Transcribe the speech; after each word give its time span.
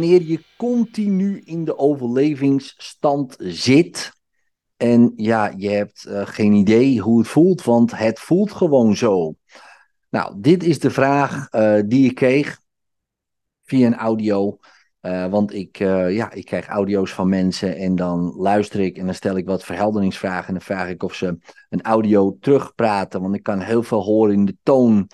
Wanneer 0.00 0.22
je 0.22 0.44
continu 0.56 1.40
in 1.44 1.64
de 1.64 1.78
overlevingsstand 1.78 3.34
zit. 3.38 4.12
En 4.76 5.12
ja, 5.16 5.52
je 5.56 5.70
hebt 5.70 6.04
uh, 6.08 6.26
geen 6.26 6.52
idee 6.52 7.00
hoe 7.00 7.18
het 7.18 7.28
voelt, 7.28 7.64
want 7.64 7.98
het 7.98 8.18
voelt 8.18 8.52
gewoon 8.52 8.96
zo. 8.96 9.34
Nou, 10.10 10.34
dit 10.36 10.62
is 10.62 10.78
de 10.78 10.90
vraag 10.90 11.52
uh, 11.52 11.80
die 11.86 12.10
ik 12.10 12.14
kreeg 12.14 12.60
via 13.64 13.86
een 13.86 13.96
audio. 13.96 14.58
Uh, 15.02 15.26
want 15.26 15.54
ik, 15.54 15.76
ja, 16.08 16.32
ik 16.32 16.44
krijg 16.44 16.66
audio's 16.66 17.12
van 17.12 17.28
mensen 17.28 17.76
en 17.76 17.94
dan 17.94 18.34
luister 18.36 18.80
ik 18.80 18.96
en 18.96 19.04
dan 19.04 19.14
stel 19.14 19.36
ik 19.36 19.46
wat 19.46 19.64
verhelderingsvragen. 19.64 20.46
En 20.46 20.54
dan 20.54 20.62
vraag 20.62 20.88
ik 20.88 21.02
of 21.02 21.14
ze 21.14 21.38
een 21.68 21.82
audio 21.82 22.36
terugpraten, 22.40 23.20
want 23.20 23.34
ik 23.34 23.42
kan 23.42 23.60
heel 23.60 23.82
veel 23.82 24.02
horen 24.02 24.34
in 24.34 24.44
de 24.44 24.56
toon 24.62 25.10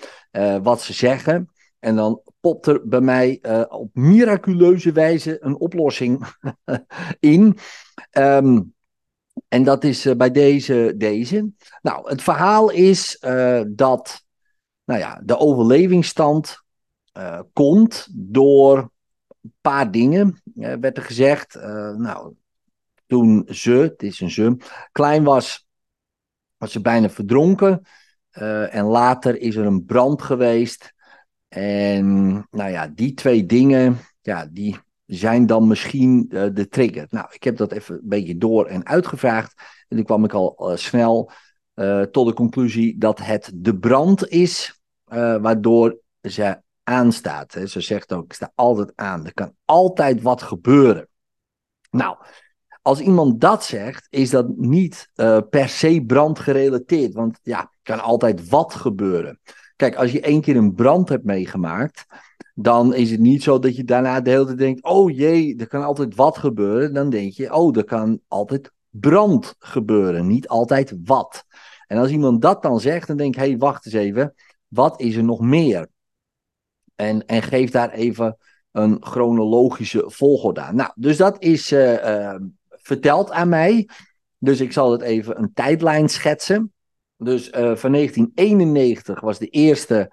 wat 0.62 0.82
ze 0.82 0.92
zeggen. 0.92 1.50
En 1.78 1.96
dan 1.96 2.20
popt 2.46 2.66
er 2.66 2.88
bij 2.88 3.00
mij 3.00 3.38
uh, 3.42 3.64
op 3.68 3.90
miraculeuze 3.94 4.92
wijze 4.92 5.44
een 5.44 5.58
oplossing 5.58 6.26
in. 7.20 7.58
Um, 8.12 8.74
en 9.48 9.64
dat 9.64 9.84
is 9.84 10.06
uh, 10.06 10.14
bij 10.14 10.30
deze, 10.30 10.94
deze. 10.96 11.50
Nou, 11.82 12.08
het 12.08 12.22
verhaal 12.22 12.70
is 12.70 13.22
uh, 13.24 13.62
dat 13.68 14.24
nou 14.84 15.00
ja, 15.00 15.20
de 15.24 15.38
overlevingsstand 15.38 16.64
komt 17.52 18.08
door 18.10 18.78
een 19.42 19.54
paar 19.60 19.90
dingen. 19.90 20.42
werd 20.54 20.96
er 20.96 21.02
gezegd, 21.02 21.54
nou, 21.96 22.34
toen 23.06 23.46
ze, 23.48 23.70
het 23.70 24.02
is 24.02 24.20
een 24.20 24.30
ze, 24.30 24.56
klein 24.92 25.24
was, 25.24 25.66
was 26.56 26.72
ze 26.72 26.80
bijna 26.80 27.10
verdronken. 27.10 27.82
en 28.70 28.84
later 28.84 29.36
is 29.38 29.56
er 29.56 29.66
een 29.66 29.84
brand 29.84 30.22
geweest. 30.22 30.94
En 31.48 32.32
nou 32.50 32.70
ja, 32.70 32.86
die 32.86 33.14
twee 33.14 33.46
dingen, 33.46 33.98
ja, 34.20 34.48
die 34.50 34.78
zijn 35.06 35.46
dan 35.46 35.66
misschien 35.66 36.26
uh, 36.28 36.46
de 36.52 36.68
trigger. 36.68 37.06
Nou, 37.10 37.26
ik 37.30 37.42
heb 37.42 37.56
dat 37.56 37.72
even 37.72 37.94
een 37.94 38.08
beetje 38.08 38.36
door 38.36 38.66
en 38.66 38.86
uitgevraagd. 38.86 39.54
En 39.88 39.96
toen 39.96 40.06
kwam 40.06 40.24
ik 40.24 40.32
al 40.32 40.70
uh, 40.70 40.76
snel 40.76 41.30
uh, 41.74 42.02
tot 42.02 42.26
de 42.26 42.34
conclusie 42.34 42.98
dat 42.98 43.18
het 43.18 43.50
de 43.54 43.78
brand 43.78 44.28
is 44.28 44.80
waardoor 45.40 45.98
ze 46.22 46.60
aanstaat. 46.82 47.54
Hè. 47.54 47.66
Ze 47.66 47.80
zegt 47.80 48.12
ook, 48.12 48.24
ik 48.24 48.32
sta 48.32 48.52
altijd 48.54 48.92
aan. 48.94 49.26
Er 49.26 49.34
kan 49.34 49.54
altijd 49.64 50.22
wat 50.22 50.42
gebeuren. 50.42 51.08
Nou, 51.90 52.16
als 52.82 53.00
iemand 53.00 53.40
dat 53.40 53.64
zegt, 53.64 54.06
is 54.10 54.30
dat 54.30 54.48
niet 54.56 55.10
per 55.50 55.68
se 55.68 56.04
brandgerelateerd. 56.06 57.14
Want 57.14 57.38
ja, 57.42 57.70
kan 57.82 58.00
altijd 58.00 58.48
wat 58.48 58.74
gebeuren. 58.74 59.40
Kijk, 59.76 59.96
als 59.96 60.12
je 60.12 60.20
één 60.20 60.40
keer 60.40 60.56
een 60.56 60.74
brand 60.74 61.08
hebt 61.08 61.24
meegemaakt, 61.24 62.06
dan 62.54 62.94
is 62.94 63.10
het 63.10 63.20
niet 63.20 63.42
zo 63.42 63.58
dat 63.58 63.76
je 63.76 63.84
daarna 63.84 64.20
de 64.20 64.30
hele 64.30 64.44
tijd 64.44 64.58
denkt: 64.58 64.82
oh 64.82 65.16
jee, 65.16 65.56
er 65.56 65.66
kan 65.66 65.82
altijd 65.82 66.14
wat 66.14 66.38
gebeuren. 66.38 66.94
Dan 66.94 67.10
denk 67.10 67.32
je: 67.32 67.54
oh, 67.54 67.76
er 67.76 67.84
kan 67.84 68.20
altijd 68.28 68.72
brand 68.90 69.54
gebeuren, 69.58 70.26
niet 70.26 70.48
altijd 70.48 70.94
wat. 71.04 71.44
En 71.86 71.98
als 71.98 72.10
iemand 72.10 72.42
dat 72.42 72.62
dan 72.62 72.80
zegt, 72.80 73.06
dan 73.06 73.16
denk 73.16 73.34
ik: 73.34 73.40
hé, 73.40 73.48
hey, 73.48 73.58
wacht 73.58 73.84
eens 73.84 73.94
even, 73.94 74.34
wat 74.68 75.00
is 75.00 75.16
er 75.16 75.24
nog 75.24 75.40
meer? 75.40 75.88
En, 76.94 77.26
en 77.26 77.42
geef 77.42 77.70
daar 77.70 77.90
even 77.90 78.36
een 78.72 78.96
chronologische 79.00 80.04
volgorde 80.06 80.60
aan. 80.60 80.76
Nou, 80.76 80.90
dus 80.94 81.16
dat 81.16 81.42
is 81.42 81.72
uh, 81.72 81.92
uh, 81.92 82.34
verteld 82.68 83.30
aan 83.30 83.48
mij. 83.48 83.88
Dus 84.38 84.60
ik 84.60 84.72
zal 84.72 84.92
het 84.92 85.00
even 85.00 85.38
een 85.38 85.52
tijdlijn 85.52 86.08
schetsen. 86.08 86.72
Dus 87.18 87.48
uh, 87.48 87.52
van 87.54 87.92
1991 87.92 89.20
was 89.20 89.38
de 89.38 89.48
eerste, 89.48 90.10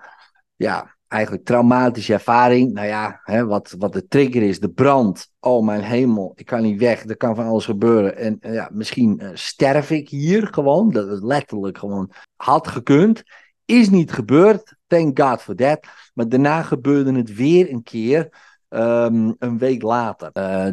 ja, 0.55 0.95
eigenlijk 1.07 1.45
traumatische 1.45 2.13
ervaring. 2.13 2.73
Nou 2.73 2.87
ja, 2.87 3.19
hè, 3.23 3.45
wat, 3.45 3.75
wat 3.77 3.93
de 3.93 4.07
trigger 4.07 4.41
is, 4.41 4.59
de 4.59 4.69
brand. 4.69 5.31
Oh 5.39 5.65
mijn 5.65 5.81
hemel, 5.81 6.31
ik 6.35 6.45
kan 6.45 6.61
niet 6.61 6.79
weg, 6.79 7.03
er 7.03 7.17
kan 7.17 7.35
van 7.35 7.45
alles 7.45 7.65
gebeuren. 7.65 8.17
En 8.17 8.37
uh, 8.41 8.53
ja, 8.53 8.69
misschien 8.73 9.19
uh, 9.21 9.29
sterf 9.33 9.91
ik 9.91 10.09
hier 10.09 10.47
gewoon. 10.51 10.91
Dat 10.91 11.07
het 11.07 11.23
letterlijk 11.23 11.77
gewoon 11.77 12.11
had 12.35 12.67
gekund. 12.67 13.23
Is 13.65 13.89
niet 13.89 14.11
gebeurd, 14.11 14.75
thank 14.87 15.19
God 15.19 15.41
for 15.41 15.55
that. 15.55 15.87
Maar 16.13 16.29
daarna 16.29 16.61
gebeurde 16.61 17.13
het 17.13 17.35
weer 17.35 17.71
een 17.71 17.83
keer. 17.83 18.51
Um, 18.69 19.35
een 19.39 19.57
week 19.57 19.81
later. 19.81 20.31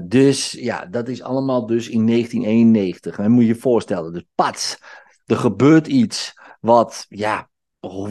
Dus 0.09 0.51
ja, 0.51 0.87
dat 0.87 1.09
is 1.09 1.23
allemaal 1.23 1.67
dus 1.67 1.89
in 1.89 2.07
1991. 2.07 3.19
En 3.19 3.31
moet 3.31 3.43
je 3.43 3.49
je 3.49 3.55
voorstellen, 3.55 4.12
dus 4.12 4.25
pats, 4.35 4.79
er 5.31 5.37
gebeurt 5.37 5.87
iets 5.87 6.35
wat, 6.61 7.07
ja, 7.09 7.51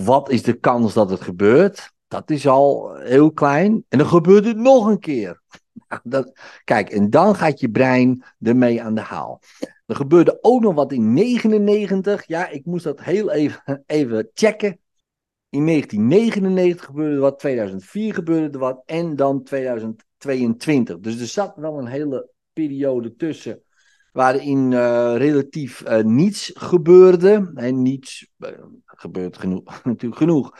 wat 0.03 0.29
is 0.29 0.43
de 0.43 0.53
kans 0.53 0.93
dat 0.93 1.09
het 1.09 1.21
gebeurt? 1.21 1.91
Dat 2.07 2.29
is 2.29 2.47
al 2.47 2.95
heel 2.95 3.31
klein. 3.31 3.85
En 3.89 3.97
dan 3.97 4.07
gebeurt 4.07 4.45
het 4.45 4.57
nog 4.57 4.85
een 4.87 4.99
keer. 4.99 5.41
Dat, 6.03 6.39
kijk, 6.63 6.89
en 6.89 7.09
dan 7.09 7.35
gaat 7.35 7.59
je 7.59 7.69
brein 7.69 8.23
ermee 8.41 8.83
aan 8.83 8.95
de 8.95 9.01
haal. 9.01 9.41
Er 9.85 9.95
gebeurde 9.95 10.37
ook 10.41 10.61
nog 10.61 10.73
wat 10.73 10.91
in 10.91 11.13
99. 11.13 12.27
Ja, 12.27 12.49
ik 12.49 12.65
moest 12.65 12.83
dat 12.83 13.01
heel 13.01 13.31
even, 13.31 13.83
even 13.85 14.29
checken. 14.33 14.79
In 15.49 15.65
1999 15.65 16.85
gebeurde 16.85 17.15
er 17.15 17.21
wat, 17.21 17.39
2004 17.39 18.13
gebeurde 18.13 18.49
er 18.49 18.59
wat 18.59 18.81
en 18.85 19.15
dan 19.15 19.43
2022. 19.43 20.99
Dus 20.99 21.19
er 21.19 21.27
zat 21.27 21.55
wel 21.55 21.77
een 21.77 21.87
hele 21.87 22.29
periode 22.53 23.15
tussen 23.15 23.63
waarin 24.11 24.71
uh, 24.71 25.15
relatief 25.17 25.87
uh, 25.87 26.03
niets 26.03 26.51
gebeurde. 26.53 27.51
En 27.55 27.81
niets 27.81 28.27
uh, 28.37 28.49
gebeurt 28.85 29.37
genoeg, 29.37 29.63
natuurlijk 29.83 30.21
genoeg, 30.21 30.57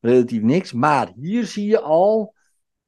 relatief 0.00 0.42
niks. 0.42 0.72
Maar 0.72 1.12
hier 1.16 1.44
zie 1.46 1.66
je 1.66 1.80
al, 1.80 2.34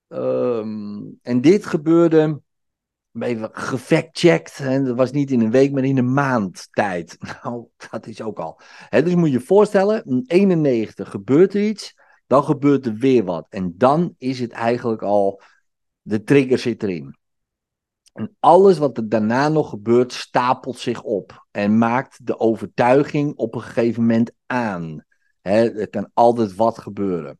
um, 0.09 1.19
en 1.23 1.41
dit 1.41 1.67
gebeurde, 1.67 2.41
even 3.19 3.49
gefactcheckt, 3.53 4.59
en 4.59 4.85
dat 4.85 4.97
was 4.97 5.13
niet 5.13 5.31
in 5.31 5.41
een 5.41 5.51
week, 5.51 5.73
maar 5.73 5.85
in 5.85 5.99
een 5.99 6.13
maand 6.13 6.69
tijd. 6.71 7.17
Nou, 7.43 7.67
dat 7.91 8.07
is 8.07 8.23
ook 8.23 8.39
al. 8.39 8.61
He, 8.89 9.03
dus 9.03 9.15
moet 9.15 9.27
je 9.27 9.39
je 9.39 9.41
voorstellen, 9.41 10.05
in 10.05 10.25
91 10.27 11.11
gebeurt 11.11 11.55
er 11.55 11.63
iets, 11.63 11.95
dan 12.27 12.45
gebeurt 12.45 12.87
er 12.87 12.95
weer 12.95 13.25
wat. 13.25 13.47
En 13.49 13.75
dan 13.77 14.15
is 14.19 14.41
het 14.41 14.53
eigenlijk 14.53 15.03
al, 15.03 15.41
de 16.03 16.23
trigger 16.23 16.59
zit 16.59 16.83
erin. 16.83 17.17
En 18.15 18.37
alles 18.41 18.79
wat 18.79 18.97
er 18.97 19.09
daarna 19.09 19.49
nog 19.49 19.69
gebeurt, 19.69 20.13
stapelt 20.13 20.79
zich 20.79 21.03
op 21.03 21.47
en 21.51 21.79
maakt 21.79 22.27
de 22.27 22.39
overtuiging 22.39 23.37
op 23.37 23.55
een 23.55 23.63
gegeven 23.63 24.03
moment 24.03 24.33
aan. 24.47 25.05
er 25.43 25.89
kan 25.89 26.11
altijd 26.13 26.55
wat 26.55 26.79
gebeuren. 26.79 27.39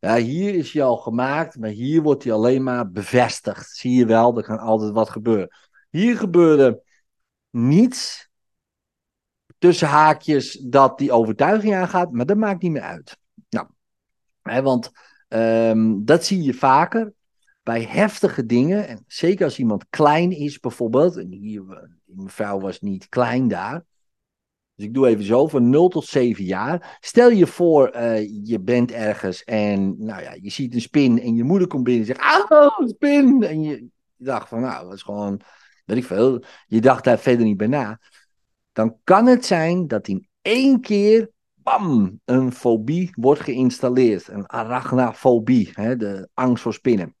Ja, 0.00 0.16
hier 0.16 0.54
is 0.54 0.72
hij 0.72 0.82
al 0.82 0.96
gemaakt, 0.96 1.58
maar 1.58 1.70
hier 1.70 2.02
wordt 2.02 2.24
hij 2.24 2.32
alleen 2.32 2.62
maar 2.62 2.90
bevestigd. 2.90 3.70
Zie 3.70 3.92
je 3.92 4.06
wel, 4.06 4.36
er 4.36 4.42
kan 4.42 4.58
altijd 4.58 4.92
wat 4.92 5.10
gebeuren. 5.10 5.48
Hier 5.90 6.16
gebeurde 6.16 6.82
niets 7.50 8.30
tussen 9.58 9.88
haakjes 9.88 10.52
dat 10.52 10.98
die 10.98 11.12
overtuiging 11.12 11.74
aangaat, 11.74 12.12
maar 12.12 12.26
dat 12.26 12.36
maakt 12.36 12.62
niet 12.62 12.72
meer 12.72 12.82
uit. 12.82 13.18
Nou, 13.48 13.66
hè, 14.42 14.62
want 14.62 14.90
um, 15.28 16.04
dat 16.04 16.24
zie 16.24 16.42
je 16.42 16.54
vaker 16.54 17.12
bij 17.62 17.82
heftige 17.82 18.46
dingen, 18.46 18.88
en 18.88 19.04
zeker 19.06 19.44
als 19.44 19.58
iemand 19.58 19.86
klein 19.90 20.30
is 20.30 20.60
bijvoorbeeld, 20.60 21.16
en 21.16 21.32
hier, 21.32 21.90
die 22.04 22.22
mevrouw 22.22 22.60
was 22.60 22.80
niet 22.80 23.08
klein 23.08 23.48
daar, 23.48 23.84
dus 24.74 24.86
ik 24.86 24.94
doe 24.94 25.06
even 25.06 25.24
zo, 25.24 25.46
van 25.46 25.70
0 25.70 25.88
tot 25.88 26.04
7 26.04 26.44
jaar. 26.44 26.98
Stel 27.00 27.30
je 27.30 27.46
voor, 27.46 27.96
uh, 27.96 28.46
je 28.46 28.60
bent 28.60 28.90
ergens 28.90 29.44
en 29.44 30.04
nou 30.04 30.22
ja, 30.22 30.34
je 30.40 30.50
ziet 30.50 30.74
een 30.74 30.80
spin 30.80 31.20
en 31.20 31.34
je 31.34 31.44
moeder 31.44 31.68
komt 31.68 31.84
binnen 31.84 32.08
en 32.08 32.14
zegt, 32.14 32.50
ah, 32.50 32.88
spin! 32.88 33.42
En 33.42 33.62
je 33.62 33.88
dacht 34.16 34.48
van, 34.48 34.60
nou, 34.60 34.84
dat 34.84 34.94
is 34.94 35.02
gewoon, 35.02 35.40
weet 35.84 35.96
ik 35.96 36.04
veel, 36.04 36.44
je 36.66 36.80
dacht 36.80 37.04
daar 37.04 37.18
verder 37.18 37.44
niet 37.46 37.56
bij 37.56 37.66
na. 37.66 38.00
Dan 38.72 38.96
kan 39.04 39.26
het 39.26 39.44
zijn 39.44 39.86
dat 39.86 40.08
in 40.08 40.28
één 40.42 40.80
keer, 40.80 41.30
bam, 41.54 42.20
een 42.24 42.52
fobie 42.52 43.10
wordt 43.12 43.40
geïnstalleerd. 43.40 44.28
Een 44.28 44.46
arachnafobie, 44.46 45.70
hè, 45.72 45.96
de 45.96 46.28
angst 46.34 46.62
voor 46.62 46.74
spinnen. 46.74 47.14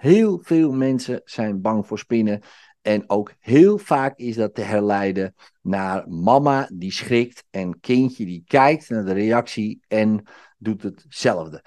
Heel 0.00 0.38
veel 0.42 0.72
mensen 0.72 1.20
zijn 1.24 1.60
bang 1.60 1.86
voor 1.86 1.98
spinnen. 1.98 2.40
En 2.82 3.10
ook 3.10 3.34
heel 3.38 3.78
vaak 3.78 4.18
is 4.18 4.36
dat 4.36 4.54
te 4.54 4.60
herleiden 4.60 5.34
naar 5.62 6.08
mama 6.08 6.70
die 6.72 6.92
schrikt 6.92 7.44
en 7.50 7.80
kindje 7.80 8.24
die 8.24 8.42
kijkt 8.46 8.88
naar 8.88 9.04
de 9.04 9.12
reactie 9.12 9.80
en 9.88 10.22
doet 10.58 10.82
hetzelfde. 10.82 11.64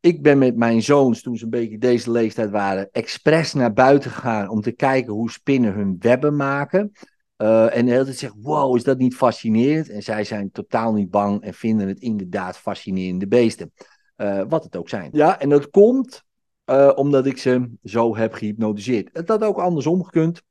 Ik 0.00 0.22
ben 0.22 0.38
met 0.38 0.56
mijn 0.56 0.82
zoons, 0.82 1.22
toen 1.22 1.36
ze 1.36 1.44
een 1.44 1.50
beetje 1.50 1.78
deze 1.78 2.10
leeftijd 2.10 2.50
waren, 2.50 2.88
expres 2.92 3.52
naar 3.52 3.72
buiten 3.72 4.10
gegaan 4.10 4.48
om 4.48 4.60
te 4.60 4.72
kijken 4.72 5.12
hoe 5.12 5.30
spinnen 5.30 5.72
hun 5.72 5.96
webben 5.98 6.36
maken. 6.36 6.92
Uh, 7.36 7.76
en 7.76 7.84
de 7.84 7.92
hele 7.92 8.04
tijd 8.04 8.16
zegt, 8.16 8.34
wow, 8.40 8.76
is 8.76 8.84
dat 8.84 8.98
niet 8.98 9.16
fascinerend? 9.16 9.88
En 9.88 10.02
zij 10.02 10.24
zijn 10.24 10.50
totaal 10.50 10.92
niet 10.92 11.10
bang 11.10 11.42
en 11.42 11.54
vinden 11.54 11.88
het 11.88 12.00
inderdaad 12.00 12.58
fascinerende 12.58 13.28
beesten. 13.28 13.72
Uh, 14.16 14.42
wat 14.48 14.64
het 14.64 14.76
ook 14.76 14.88
zijn. 14.88 15.08
Ja, 15.12 15.40
en 15.40 15.48
dat 15.48 15.70
komt 15.70 16.24
uh, 16.66 16.92
omdat 16.94 17.26
ik 17.26 17.38
ze 17.38 17.70
zo 17.84 18.16
heb 18.16 18.32
gehypnotiseerd. 18.32 19.10
Het 19.12 19.28
had 19.28 19.42
ook 19.42 19.58
andersom 19.58 20.04
gekund. 20.04 20.42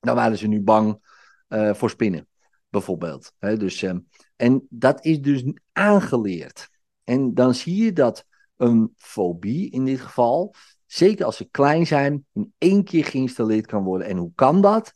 Dan 0.00 0.14
waren 0.14 0.38
ze 0.38 0.46
nu 0.46 0.60
bang 0.60 1.08
uh, 1.48 1.74
voor 1.74 1.90
spinnen, 1.90 2.28
bijvoorbeeld. 2.68 3.32
Dus, 3.38 3.82
uh, 3.82 3.94
en 4.36 4.66
dat 4.70 5.04
is 5.04 5.20
dus 5.20 5.44
aangeleerd. 5.72 6.68
En 7.04 7.34
dan 7.34 7.54
zie 7.54 7.84
je 7.84 7.92
dat 7.92 8.24
een 8.56 8.94
fobie 8.96 9.70
in 9.70 9.84
dit 9.84 10.00
geval 10.00 10.54
zeker 10.86 11.24
als 11.24 11.36
ze 11.36 11.48
klein 11.50 11.86
zijn, 11.86 12.26
in 12.32 12.54
één 12.58 12.84
keer 12.84 13.04
geïnstalleerd 13.04 13.66
kan 13.66 13.84
worden. 13.84 14.06
En 14.06 14.16
hoe 14.16 14.32
kan 14.34 14.60
dat? 14.60 14.94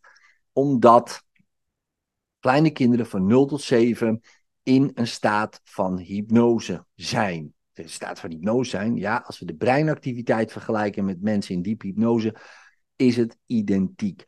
Omdat 0.53 1.23
kleine 2.39 2.71
kinderen 2.71 3.07
van 3.07 3.27
0 3.27 3.47
tot 3.47 3.63
7 3.63 4.21
in 4.63 4.91
een 4.95 5.07
staat 5.07 5.61
van 5.65 5.99
hypnose 5.99 6.87
zijn. 6.95 7.55
De 7.75 7.89
staat 7.89 8.21
van 8.21 8.31
hypnose 8.31 8.71
zijn, 8.71 8.97
ja, 8.97 9.23
als 9.27 9.39
we 9.39 9.45
de 9.45 9.55
breinactiviteit 9.55 10.53
vergelijken 10.53 11.05
met 11.05 11.23
mensen 11.23 11.55
in 11.55 11.63
diepe 11.63 11.87
hypnose, 11.87 12.35
is 12.97 13.17
het 13.17 13.39
identiek. 13.47 14.25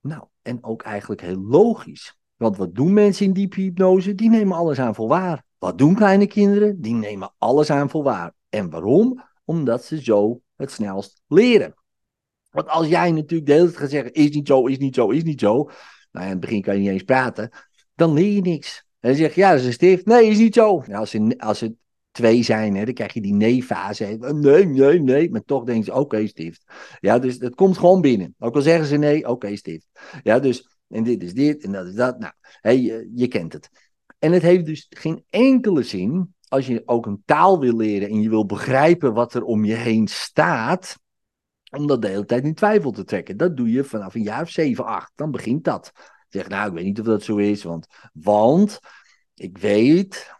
Nou, 0.00 0.24
en 0.42 0.64
ook 0.64 0.82
eigenlijk 0.82 1.20
heel 1.20 1.40
logisch. 1.40 2.18
Want 2.36 2.56
wat 2.56 2.74
doen 2.74 2.92
mensen 2.92 3.26
in 3.26 3.32
diepe 3.32 3.60
hypnose? 3.60 4.14
Die 4.14 4.30
nemen 4.30 4.56
alles 4.56 4.78
aan 4.78 4.94
voor 4.94 5.08
waar. 5.08 5.44
Wat 5.58 5.78
doen 5.78 5.94
kleine 5.94 6.26
kinderen? 6.26 6.80
Die 6.80 6.94
nemen 6.94 7.34
alles 7.38 7.70
aan 7.70 7.90
voor 7.90 8.02
waar. 8.02 8.32
En 8.48 8.70
waarom? 8.70 9.22
Omdat 9.44 9.84
ze 9.84 10.02
zo 10.02 10.40
het 10.56 10.70
snelst 10.70 11.22
leren. 11.26 11.74
Want 12.50 12.68
als 12.68 12.86
jij 12.86 13.10
natuurlijk 13.10 13.46
de 13.46 13.52
hele 13.52 13.64
tijd 13.64 13.76
gaat 13.76 13.90
zeggen, 13.90 14.12
is 14.12 14.30
niet 14.30 14.46
zo, 14.46 14.66
is 14.66 14.78
niet 14.78 14.94
zo, 14.94 15.10
is 15.10 15.22
niet 15.22 15.40
zo. 15.40 15.70
Nou, 16.12 16.24
in 16.24 16.30
het 16.30 16.40
begin 16.40 16.62
kan 16.62 16.74
je 16.74 16.80
niet 16.80 16.90
eens 16.90 17.02
praten. 17.02 17.50
Dan 17.94 18.12
leer 18.12 18.32
je 18.32 18.40
niks. 18.40 18.86
En 19.00 19.08
dan 19.08 19.18
zeg 19.18 19.34
je, 19.34 19.40
ja, 19.40 19.50
dat 19.50 19.60
is 19.60 19.66
een 19.66 19.72
stift. 19.72 20.06
Nee, 20.06 20.28
is 20.28 20.38
niet 20.38 20.54
zo. 20.54 20.84
als, 20.92 21.10
ze, 21.10 21.34
als 21.38 21.60
het 21.60 21.72
twee 22.14 22.42
zijn, 22.42 22.76
hè, 22.76 22.84
dan 22.84 22.94
krijg 22.94 23.12
je 23.12 23.20
die 23.20 23.34
nee-fase. 23.34 24.16
Nee, 24.34 24.66
nee, 24.66 25.00
nee. 25.00 25.30
Maar 25.30 25.44
toch 25.44 25.64
denken 25.64 25.84
ze, 25.84 25.94
oké, 25.94 26.26
stift. 26.26 26.64
Ja, 27.00 27.18
dus 27.18 27.38
het 27.38 27.54
komt 27.54 27.78
gewoon 27.78 28.00
binnen. 28.00 28.34
Ook 28.38 28.54
al 28.54 28.62
zeggen 28.62 28.86
ze 28.86 28.96
nee, 28.96 29.28
oké, 29.28 29.56
stift. 29.56 29.86
Ja, 30.22 30.38
dus, 30.38 30.68
en 30.88 31.02
dit 31.02 31.22
is 31.22 31.34
dit 31.34 31.64
en 31.64 31.72
dat 31.72 31.86
is 31.86 31.94
dat. 31.94 32.18
Nou, 32.18 32.32
je 33.14 33.28
kent 33.28 33.52
het. 33.52 33.70
En 34.18 34.32
het 34.32 34.42
heeft 34.42 34.66
dus 34.66 34.86
geen 34.90 35.24
enkele 35.30 35.82
zin, 35.82 36.34
als 36.48 36.66
je 36.66 36.82
ook 36.86 37.06
een 37.06 37.22
taal 37.24 37.60
wil 37.60 37.76
leren 37.76 38.08
en 38.08 38.20
je 38.20 38.28
wil 38.28 38.46
begrijpen 38.46 39.14
wat 39.14 39.34
er 39.34 39.42
om 39.42 39.64
je 39.64 39.74
heen 39.74 40.08
staat, 40.08 40.98
om 41.70 41.86
dat 41.86 42.02
de 42.02 42.08
hele 42.08 42.24
tijd 42.24 42.44
in 42.44 42.54
twijfel 42.54 42.90
te 42.90 43.04
trekken. 43.04 43.36
Dat 43.36 43.56
doe 43.56 43.70
je 43.70 43.84
vanaf 43.84 44.14
een 44.14 44.22
jaar 44.22 44.42
of 44.42 44.50
7, 44.50 44.84
8. 44.84 45.12
Dan 45.14 45.30
begint 45.30 45.64
dat. 45.64 45.92
Zeg, 46.28 46.48
nou, 46.48 46.68
ik 46.68 46.74
weet 46.74 46.84
niet 46.84 47.00
of 47.00 47.06
dat 47.06 47.22
zo 47.22 47.36
is, 47.36 47.62
want, 47.62 47.86
want 48.12 48.78
ik 49.34 49.58
weet, 49.58 50.32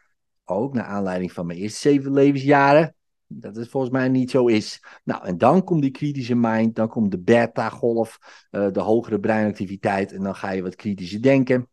ook 0.44 0.74
naar 0.74 0.84
aanleiding 0.84 1.32
van 1.32 1.46
mijn 1.46 1.58
eerste 1.58 1.78
zeven 1.78 2.12
levensjaren, 2.12 2.94
dat 3.26 3.56
het 3.56 3.68
volgens 3.68 3.92
mij 3.92 4.08
niet 4.08 4.30
zo 4.30 4.46
is. 4.46 4.84
Nou, 5.04 5.24
en 5.24 5.38
dan 5.38 5.64
komt 5.64 5.82
die 5.82 5.90
kritische 5.90 6.34
mind, 6.34 6.74
dan 6.74 6.88
komt 6.88 7.10
de 7.10 7.18
beta-golf, 7.18 8.18
uh, 8.50 8.70
de 8.72 8.80
hogere 8.80 9.20
breinactiviteit, 9.20 10.12
en 10.12 10.22
dan 10.22 10.34
ga 10.34 10.50
je 10.50 10.62
wat 10.62 10.74
kritischer 10.74 11.22
denken. 11.22 11.68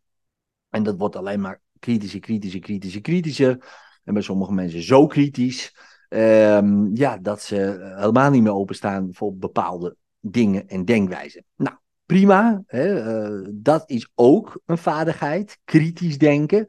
En 0.69 0.83
dat 0.83 0.97
wordt 0.97 1.15
alleen 1.15 1.41
maar 1.41 1.62
kritischer, 1.79 2.19
kritischer, 2.19 2.59
kritischer, 2.59 3.01
kritischer. 3.01 3.65
En 4.03 4.13
bij 4.13 4.23
sommige 4.23 4.53
mensen 4.53 4.81
zo 4.81 5.07
kritisch, 5.07 5.75
um, 6.09 6.95
ja, 6.95 7.18
dat 7.18 7.41
ze 7.41 7.56
helemaal 7.97 8.31
niet 8.31 8.41
meer 8.41 8.53
openstaan 8.53 9.09
voor 9.12 9.35
bepaalde 9.35 9.95
dingen 10.19 10.68
en 10.68 10.85
denkwijzen. 10.85 11.45
Nou, 11.56 11.75
prima. 12.06 12.63
Hè, 12.65 13.19
uh, 13.39 13.47
dat 13.53 13.89
is 13.89 14.12
ook 14.15 14.62
een 14.65 14.77
vaardigheid, 14.77 15.57
kritisch 15.63 16.18
denken. 16.18 16.68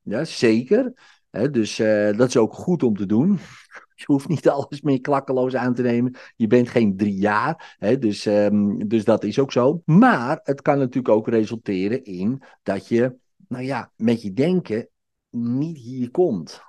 Ja, 0.00 0.24
zeker. 0.24 0.92
Dus 1.32 1.78
uh, 1.78 2.16
dat 2.16 2.28
is 2.28 2.36
ook 2.36 2.54
goed 2.54 2.82
om 2.82 2.96
te 2.96 3.06
doen. 3.06 3.38
Je 4.02 4.04
hoeft 4.04 4.28
niet 4.28 4.48
alles 4.48 4.80
meer 4.80 5.00
klakkeloos 5.00 5.54
aan 5.54 5.74
te 5.74 5.82
nemen. 5.82 6.16
Je 6.36 6.46
bent 6.46 6.68
geen 6.68 6.96
drie 6.96 7.14
jaar. 7.18 7.76
Dus, 7.98 8.26
um, 8.26 8.88
dus 8.88 9.04
dat 9.04 9.24
is 9.24 9.38
ook 9.38 9.52
zo. 9.52 9.82
Maar 9.84 10.40
het 10.42 10.62
kan 10.62 10.78
natuurlijk 10.78 11.14
ook 11.14 11.28
resulteren 11.28 12.04
in 12.04 12.42
dat 12.62 12.88
je, 12.88 13.16
nou 13.48 13.64
ja, 13.64 13.92
met 13.96 14.22
je 14.22 14.32
denken 14.32 14.88
niet 15.30 15.78
hier 15.78 16.10
komt. 16.10 16.62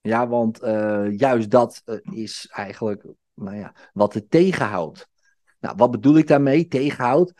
Ja, 0.00 0.28
want 0.28 0.62
uh, 0.62 1.16
juist 1.16 1.50
dat 1.50 1.82
uh, 1.86 1.96
is 2.02 2.48
eigenlijk 2.50 3.04
nou 3.34 3.56
ja, 3.56 3.74
wat 3.92 4.14
het 4.14 4.30
tegenhoudt. 4.30 5.08
Nou, 5.60 5.76
wat 5.76 5.90
bedoel 5.90 6.16
ik 6.16 6.26
daarmee? 6.26 6.66
Tegenhoudt. 6.66 7.32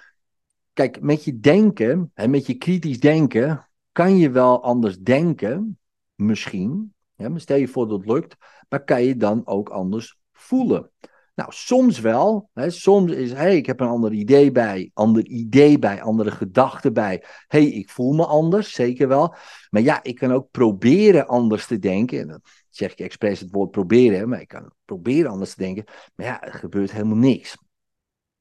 Kijk, 0.73 1.01
met 1.01 1.25
je 1.25 1.41
denken, 1.41 2.11
hè, 2.15 2.29
met 2.29 2.47
je 2.47 2.55
kritisch 2.55 3.01
denken, 3.01 3.69
kan 3.93 4.17
je 4.17 4.31
wel 4.31 4.63
anders 4.63 4.99
denken, 4.99 5.79
misschien. 6.21 6.95
Ja, 7.15 7.29
maar 7.29 7.41
stel 7.41 7.57
je 7.57 7.69
voor 7.69 7.89
dat 7.89 7.99
het 7.99 8.09
lukt, 8.09 8.37
maar 8.69 8.85
kan 8.85 9.03
je 9.03 9.17
dan 9.17 9.47
ook 9.47 9.69
anders 9.69 10.19
voelen. 10.33 10.91
Nou, 11.35 11.53
soms 11.53 12.01
wel. 12.01 12.51
Hè, 12.53 12.71
soms 12.71 13.13
is, 13.13 13.31
hé, 13.31 13.37
hey, 13.37 13.57
ik 13.57 13.67
heb 13.67 13.81
een 13.81 13.89
ander 13.89 14.13
idee 14.13 14.53
bij, 14.53 14.91
ander 14.95 15.27
idee 15.27 15.79
bij, 15.79 16.03
andere 16.03 16.31
gedachten 16.31 16.93
bij. 16.93 17.25
Hey, 17.47 17.67
ik 17.67 17.91
voel 17.91 18.13
me 18.13 18.27
anders, 18.27 18.73
zeker 18.73 19.09
wel. 19.09 19.35
Maar 19.71 19.83
ja, 19.83 20.03
ik 20.03 20.15
kan 20.15 20.33
ook 20.33 20.51
proberen 20.51 21.27
anders 21.27 21.67
te 21.67 21.79
denken. 21.79 22.21
En 22.21 22.27
dan 22.27 22.41
zeg 22.69 22.93
ik 22.93 22.99
expres 22.99 23.41
het 23.41 23.51
woord 23.51 23.71
proberen, 23.71 24.29
maar 24.29 24.41
ik 24.41 24.49
kan 24.49 24.73
proberen 24.85 25.31
anders 25.31 25.55
te 25.55 25.63
denken. 25.63 25.85
Maar 26.15 26.27
ja, 26.27 26.43
er 26.43 26.53
gebeurt 26.53 26.93
helemaal 26.93 27.17
niks. 27.17 27.57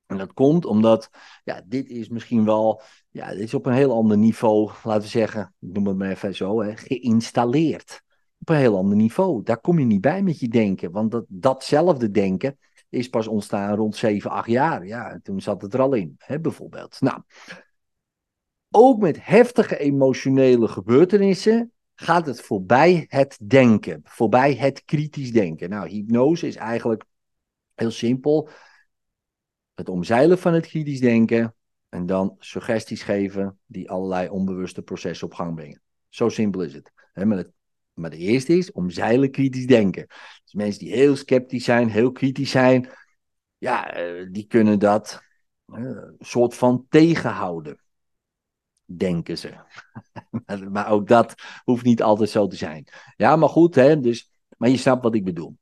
En 0.10 0.18
dat 0.18 0.34
komt 0.34 0.66
omdat, 0.66 1.10
ja, 1.44 1.62
dit 1.66 1.90
is 1.90 2.10
misschien 2.10 2.46
wel, 2.46 2.82
ja, 3.10 3.30
dit 3.30 3.40
is 3.40 3.54
op 3.54 3.66
een 3.66 3.74
heel 3.74 3.94
ander 3.94 4.18
niveau, 4.18 4.72
laten 4.84 5.02
we 5.02 5.08
zeggen, 5.08 5.54
ik 5.60 5.74
noem 5.74 5.88
het 5.88 5.98
maar 5.98 6.10
even 6.10 6.36
zo, 6.36 6.62
hè, 6.62 6.78
geïnstalleerd. 6.78 8.02
Op 8.40 8.50
een 8.50 8.56
heel 8.56 8.78
ander 8.78 8.98
niveau. 8.98 9.44
Daar 9.44 9.60
kom 9.62 9.80
je 9.80 9.86
niet 9.86 10.02
bij 10.02 10.24
met 10.24 10.40
je 10.40 10.48
denken, 10.48 10.92
want 10.92 11.12
dat, 11.12 11.26
datzelfde 11.28 12.12
denken 12.12 12.58
is 12.90 13.10
pas 13.10 13.28
ontstaan 13.28 13.76
rond 13.76 13.96
7, 13.96 14.32
8 14.32 14.48
jaar. 14.48 14.86
Ja, 14.86 15.20
toen 15.24 15.42
zat 15.42 15.62
het 15.62 15.74
er 15.74 15.82
al 15.82 15.94
in, 15.94 16.16
hè, 16.18 16.40
bijvoorbeeld. 16.40 17.02
Nou, 17.02 17.22
ook 18.72 19.02
met 19.02 19.26
heftige 19.26 19.78
emotionele 19.78 20.68
gebeurtenissen 20.68 21.72
gaat 21.96 22.26
het 22.26 22.42
voorbij 22.42 23.06
het 23.08 23.38
denken, 23.44 24.02
voorbij 24.04 24.54
het 24.54 24.84
kritisch 24.86 25.32
denken. 25.32 25.70
Nou, 25.70 25.90
hypnose 25.90 26.48
is 26.48 26.56
eigenlijk 26.56 27.06
heel 27.76 27.92
simpel 27.92 28.50
het 29.80 29.90
omzeilen 29.90 30.38
van 30.38 30.54
het 30.54 30.68
kritisch 30.68 31.00
denken 31.00 31.56
en 31.90 32.06
dan 32.06 32.36
suggesties 32.40 33.04
geven 33.04 33.60
die 33.66 33.90
allerlei 33.90 34.30
onbewuste 34.30 34.82
processen 34.82 35.28
op 35.28 35.34
gang 35.34 35.56
brengen. 35.56 35.82
Zo 36.10 36.30
simpel 36.30 36.62
is 36.62 36.74
het. 36.74 36.92
maar, 37.14 37.38
het 37.38 37.52
maar 37.94 38.10
de 38.10 38.18
eerste 38.18 38.58
is 38.58 38.72
omzeilen 38.72 39.32
kritisch 39.32 39.68
denken. 39.68 40.08
Dus 40.44 40.54
mensen 40.54 40.80
die 40.80 40.94
heel 40.94 41.16
sceptisch 41.16 41.64
zijn, 41.64 41.90
heel 41.90 42.12
kritisch 42.12 42.52
zijn, 42.52 42.90
ja, 43.58 43.94
eh, 43.94 44.28
die 44.32 44.48
kunnen 44.48 44.80
dat 44.80 45.22
een 45.66 46.16
soort 46.20 46.56
van 46.56 46.86
tegenhouden. 46.90 47.82
Denken 48.86 49.38
ze. 49.38 49.54
maar 50.72 50.92
ook 50.92 51.08
dat 51.08 51.36
hoeft 51.64 51.84
niet 51.84 52.02
altijd 52.02 52.30
zo 52.30 52.48
te 52.48 52.56
zijn. 52.56 52.88
Ja, 53.16 53.36
maar 53.36 53.50
goed, 53.50 53.76
hè, 53.76 54.00
dus, 54.00 54.32
maar 54.58 54.70
je 54.70 54.78
snapt 54.78 55.04
wat 55.04 55.16
ik 55.16 55.24
bedoel. 55.24 55.58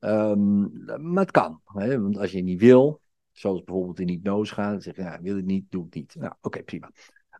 Um, 0.00 0.84
maar 0.84 1.22
het 1.22 1.30
kan. 1.30 1.60
Hè, 1.64 2.00
want 2.00 2.18
als 2.18 2.30
je 2.30 2.42
niet 2.42 2.60
wil, 2.60 3.00
Zoals 3.38 3.62
bijvoorbeeld 3.64 4.00
in 4.00 4.08
hypnose 4.08 4.54
gaan. 4.54 4.72
Dan 4.72 4.80
zeg 4.80 4.96
je, 4.96 5.02
ja, 5.02 5.20
wil 5.20 5.36
ik 5.36 5.44
niet, 5.44 5.64
doe 5.68 5.86
ik 5.86 5.94
niet. 5.94 6.14
Nou, 6.18 6.32
oké, 6.40 6.62
prima. 6.62 6.90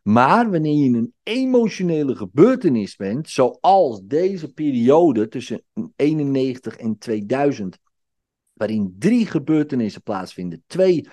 Maar 0.03 0.51
wanneer 0.51 0.75
je 0.75 0.85
in 0.85 0.95
een 0.95 1.13
emotionele 1.23 2.15
gebeurtenis 2.15 2.95
bent, 2.95 3.29
zoals 3.29 4.01
deze 4.03 4.53
periode 4.53 5.27
tussen 5.27 5.63
91 5.95 6.77
en 6.77 6.97
2000, 6.97 7.77
waarin 8.53 8.95
drie 8.99 9.25
gebeurtenissen 9.25 10.01
plaatsvinden, 10.01 10.63
twee 10.67 11.07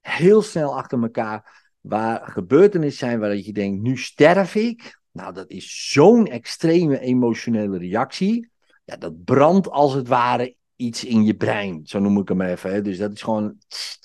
heel 0.00 0.42
snel 0.42 0.76
achter 0.76 1.02
elkaar, 1.02 1.70
waar 1.80 2.30
gebeurtenissen 2.30 3.06
zijn 3.06 3.20
waar 3.20 3.36
je 3.36 3.52
denkt, 3.52 3.82
nu 3.82 3.96
sterf 3.96 4.54
ik. 4.54 5.00
Nou, 5.10 5.34
dat 5.34 5.50
is 5.50 5.90
zo'n 5.90 6.26
extreme 6.26 7.00
emotionele 7.00 7.78
reactie. 7.78 8.50
Ja, 8.84 8.96
dat 8.96 9.24
brandt 9.24 9.70
als 9.70 9.94
het 9.94 10.08
ware 10.08 10.56
iets 10.82 11.04
in 11.04 11.24
je 11.24 11.34
brein. 11.34 11.80
Zo 11.86 11.98
noem 11.98 12.18
ik 12.18 12.28
hem 12.28 12.40
even. 12.40 12.72
Hè. 12.72 12.82
Dus 12.82 12.98
dat 12.98 13.12
is 13.12 13.22
gewoon 13.22 13.58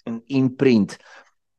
een 0.04 0.22
imprint. 0.26 0.98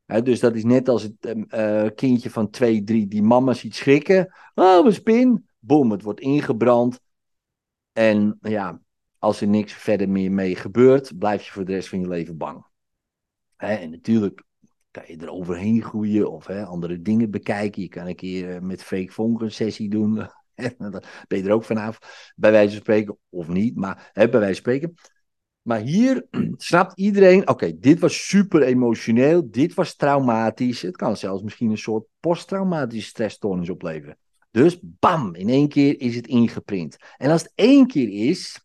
Hè, 0.05 0.23
dus 0.23 0.41
dat 0.41 0.55
is 0.55 0.65
net 0.65 0.89
als 0.89 1.03
het 1.03 1.37
uh, 1.55 1.87
kindje 1.95 2.31
van 2.31 2.51
twee, 2.51 2.85
drie 2.85 3.09
die 3.09 3.23
mama 3.23 3.53
ziet 3.53 3.75
schrikken. 3.75 4.35
Oh, 4.55 4.87
een 4.87 4.93
spin. 4.93 5.49
Boom, 5.59 5.91
het 5.91 6.03
wordt 6.03 6.21
ingebrand. 6.21 7.01
En 7.93 8.39
ja, 8.41 8.81
als 9.19 9.41
er 9.41 9.49
niks 9.49 9.73
verder 9.73 10.09
meer 10.09 10.33
mee 10.33 10.57
gebeurt, 10.57 11.19
blijf 11.19 11.45
je 11.45 11.53
voor 11.53 11.65
de 11.65 11.73
rest 11.73 11.89
van 11.89 12.01
je 12.01 12.09
leven 12.09 12.37
bang. 12.37 12.67
Hè, 13.57 13.75
en 13.75 13.91
natuurlijk 13.91 14.43
kan 14.91 15.03
je 15.07 15.17
er 15.17 15.31
overheen 15.31 15.83
groeien 15.83 16.31
of 16.31 16.47
hè, 16.47 16.65
andere 16.65 17.03
dingen 17.03 17.31
bekijken. 17.31 17.83
Je 17.83 17.89
kan 17.89 18.07
een 18.07 18.15
keer 18.15 18.55
uh, 18.55 18.61
met 18.61 18.83
fake 18.83 19.13
vonk 19.13 19.41
een 19.41 19.51
sessie 19.51 19.91
doen. 19.91 20.29
dan 20.79 21.03
ben 21.29 21.39
je 21.39 21.45
er 21.45 21.53
ook 21.53 21.65
vanaf, 21.65 21.99
bij 22.37 22.51
wijze 22.51 22.73
van 22.73 22.81
spreken, 22.81 23.19
of 23.29 23.49
niet, 23.49 23.77
maar 23.77 24.11
hè, 24.13 24.29
bij 24.29 24.41
wijze 24.41 24.63
van 24.63 24.73
spreken. 24.73 24.95
Maar 25.63 25.81
hier 25.81 26.27
snapt 26.57 26.99
iedereen, 26.99 27.49
oké, 27.49 27.79
dit 27.79 27.99
was 27.99 28.27
super 28.27 28.63
emotioneel, 28.63 29.51
dit 29.51 29.75
was 29.75 29.97
traumatisch. 29.97 30.83
Het 30.83 30.97
kan 30.97 31.17
zelfs 31.17 31.43
misschien 31.43 31.71
een 31.71 31.79
soort 31.79 32.07
posttraumatische 32.21 33.09
stressstoornis 33.09 33.71
opleveren. 33.71 34.19
Dus 34.51 34.79
bam, 34.83 35.35
in 35.35 35.49
één 35.49 35.69
keer 35.69 36.01
is 36.01 36.17
het 36.17 36.27
ingeprint. 36.27 36.97
En 37.17 37.31
als 37.31 37.43
het 37.43 37.53
één 37.55 37.87
keer 37.87 38.29
is, 38.29 38.61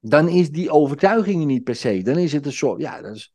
dan 0.00 0.28
is 0.28 0.50
die 0.50 0.70
overtuiging 0.70 1.44
niet 1.44 1.64
per 1.64 1.76
se. 1.76 2.02
Dan 2.02 2.18
is 2.18 2.32
het 2.32 2.46
een 2.46 2.52
soort, 2.52 2.80
ja, 2.80 3.00
dat 3.00 3.14
is 3.14 3.34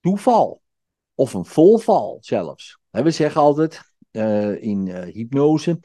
toeval. 0.00 0.62
Of 1.14 1.34
een 1.34 1.44
volval 1.44 2.18
zelfs. 2.20 2.78
We 2.90 3.10
zeggen 3.10 3.40
altijd 3.40 3.80
uh, 4.12 4.62
in 4.62 4.86
uh, 4.86 5.02
hypnose, 5.02 5.80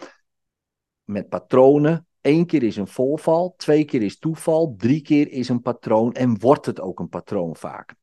met 1.12 1.30
patronen 1.30 2.06
Eén 2.22 2.46
keer 2.46 2.64
is 2.64 2.76
een 2.76 2.88
volval, 2.88 3.54
twee 3.58 3.86
keer 3.86 4.02
is 4.02 4.20
toeval, 4.20 4.76
drie 4.78 5.02
keer 5.02 5.32
is 5.32 5.50
een 5.50 5.62
patroon 5.62 6.14
en 6.14 6.40
wordt 6.40 6.66
het 6.66 6.80
ook 6.80 7.00
een 7.00 7.10
patroon 7.10 7.56
vaak. 7.56 7.96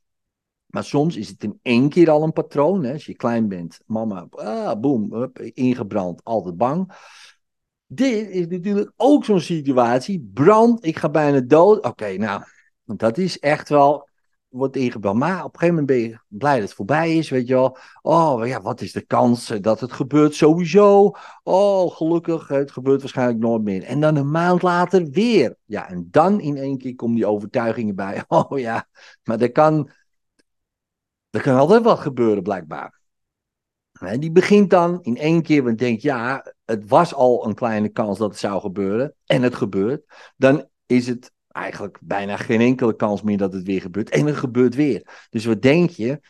Maar 0.66 0.84
soms 0.84 1.16
is 1.16 1.28
het 1.28 1.44
in 1.44 1.58
één 1.62 1.88
keer 1.88 2.10
al 2.10 2.22
een 2.22 2.32
patroon. 2.32 2.84
Hè? 2.84 2.92
Als 2.92 3.06
je 3.06 3.14
klein 3.14 3.48
bent, 3.48 3.80
mama, 3.86 4.26
ah, 4.30 4.80
boem, 4.80 5.30
ingebrand, 5.52 6.24
altijd 6.24 6.56
bang. 6.56 6.92
Dit 7.86 8.28
is 8.28 8.46
natuurlijk 8.46 8.92
ook 8.96 9.24
zo'n 9.24 9.40
situatie. 9.40 10.30
Brand, 10.32 10.84
ik 10.84 10.96
ga 10.96 11.08
bijna 11.08 11.40
dood. 11.40 11.84
Oké, 11.84 12.16
nou, 12.16 12.42
dat 12.84 13.18
is 13.18 13.38
echt 13.38 13.68
wel, 13.68 14.08
wordt 14.48 14.76
ingebrand. 14.76 15.18
Maar 15.18 15.44
op 15.44 15.54
een 15.54 15.60
gegeven 15.60 15.84
moment 15.84 15.86
ben 15.86 16.08
je 16.10 16.18
blij 16.28 16.54
dat 16.54 16.62
het 16.68 16.76
voorbij 16.76 17.16
is, 17.16 17.30
weet 17.30 17.46
je 17.46 17.54
wel. 17.54 17.76
Oh, 18.02 18.46
ja, 18.46 18.60
wat 18.60 18.80
is 18.80 18.92
de 18.92 19.00
kans 19.00 19.46
dat 19.46 19.80
het 19.80 19.92
gebeurt 19.92 20.34
sowieso? 20.34 21.12
Oh, 21.42 21.96
gelukkig, 21.96 22.48
het 22.48 22.70
gebeurt 22.70 23.00
waarschijnlijk 23.00 23.38
nooit 23.38 23.62
meer. 23.62 23.82
En 23.82 24.00
dan 24.00 24.16
een 24.16 24.30
maand 24.30 24.62
later 24.62 25.10
weer. 25.10 25.56
Ja, 25.64 25.88
en 25.88 26.08
dan 26.10 26.40
in 26.40 26.56
één 26.56 26.78
keer 26.78 26.94
komen 26.94 27.16
die 27.16 27.26
overtuigingen 27.26 27.94
bij. 27.94 28.24
Oh 28.28 28.58
ja, 28.58 28.88
maar 29.22 29.40
er 29.40 29.52
kan, 29.52 29.90
er 31.30 31.42
kan 31.42 31.56
altijd 31.56 31.82
wat 31.82 31.98
gebeuren, 31.98 32.42
blijkbaar. 32.42 33.00
Die 34.18 34.30
begint 34.30 34.70
dan 34.70 35.02
in 35.02 35.16
één 35.16 35.42
keer, 35.42 35.62
want 35.62 35.78
denkt, 35.78 36.02
ja, 36.02 36.54
het 36.64 36.88
was 36.88 37.14
al 37.14 37.46
een 37.46 37.54
kleine 37.54 37.88
kans 37.88 38.18
dat 38.18 38.30
het 38.30 38.38
zou 38.38 38.60
gebeuren. 38.60 39.14
En 39.26 39.42
het 39.42 39.54
gebeurt. 39.54 40.04
Dan 40.36 40.68
is 40.86 41.06
het 41.06 41.32
eigenlijk 41.48 41.98
bijna 42.02 42.36
geen 42.36 42.60
enkele 42.60 42.96
kans 42.96 43.22
meer 43.22 43.36
dat 43.36 43.52
het 43.52 43.66
weer 43.66 43.80
gebeurt. 43.80 44.10
En 44.10 44.26
het 44.26 44.36
gebeurt 44.36 44.74
weer. 44.74 45.26
Dus 45.30 45.44
wat 45.44 45.62
denk 45.62 45.90
je? 45.90 46.20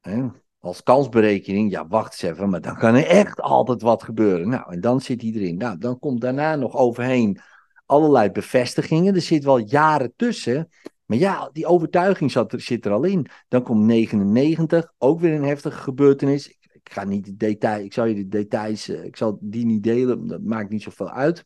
Hè, 0.00 0.26
als 0.58 0.82
kansberekening, 0.82 1.70
ja, 1.70 1.86
wacht 1.86 2.12
eens 2.12 2.32
even, 2.32 2.50
maar 2.50 2.60
dan 2.60 2.76
kan 2.76 2.94
er 2.94 3.06
echt 3.06 3.40
altijd 3.40 3.82
wat 3.82 4.02
gebeuren. 4.02 4.48
Nou, 4.48 4.72
en 4.72 4.80
dan 4.80 5.00
zit 5.00 5.22
hij 5.22 5.30
erin. 5.30 5.56
Nou, 5.56 5.78
dan 5.78 5.98
komt 5.98 6.20
daarna 6.20 6.56
nog 6.56 6.76
overheen 6.76 7.40
allerlei 7.86 8.30
bevestigingen. 8.30 9.14
Er 9.14 9.20
zit 9.20 9.44
wel 9.44 9.58
jaren 9.58 10.12
tussen. 10.16 10.68
Maar 11.04 11.18
ja, 11.18 11.50
die 11.52 11.66
overtuiging 11.66 12.30
zat 12.30 12.52
er, 12.52 12.60
zit 12.60 12.86
er 12.86 12.92
al 12.92 13.04
in. 13.04 13.26
Dan 13.48 13.62
komt 13.62 13.84
99, 13.84 14.92
ook 14.98 15.20
weer 15.20 15.34
een 15.34 15.44
heftige 15.44 15.76
gebeurtenis 15.76 16.58
ik 16.82 16.92
ga 16.92 17.04
niet 17.04 17.24
de 17.24 17.36
detail, 17.36 17.84
ik 17.84 17.92
zal 17.92 18.04
je 18.04 18.14
de 18.14 18.28
details, 18.28 18.88
eh, 18.88 19.04
ik 19.04 19.16
zal 19.16 19.38
die 19.40 19.64
niet 19.64 19.82
delen, 19.82 20.26
dat 20.26 20.42
maakt 20.42 20.70
niet 20.70 20.82
zoveel 20.82 21.10
uit. 21.10 21.44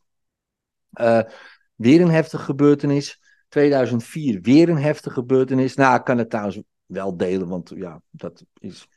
Uh, 1.01 1.21
weer 1.75 2.01
een 2.01 2.09
heftige 2.09 2.43
gebeurtenis. 2.43 3.23
2004 3.47 4.41
weer 4.41 4.69
een 4.69 4.77
heftige 4.77 5.15
gebeurtenis. 5.15 5.75
Nou, 5.75 5.95
ik 5.95 6.03
kan 6.03 6.17
het 6.17 6.29
trouwens 6.29 6.59
wel 6.85 7.17
delen, 7.17 7.47
want 7.47 7.71
ja, 7.75 8.01
dat 8.09 8.43
is 8.59 8.87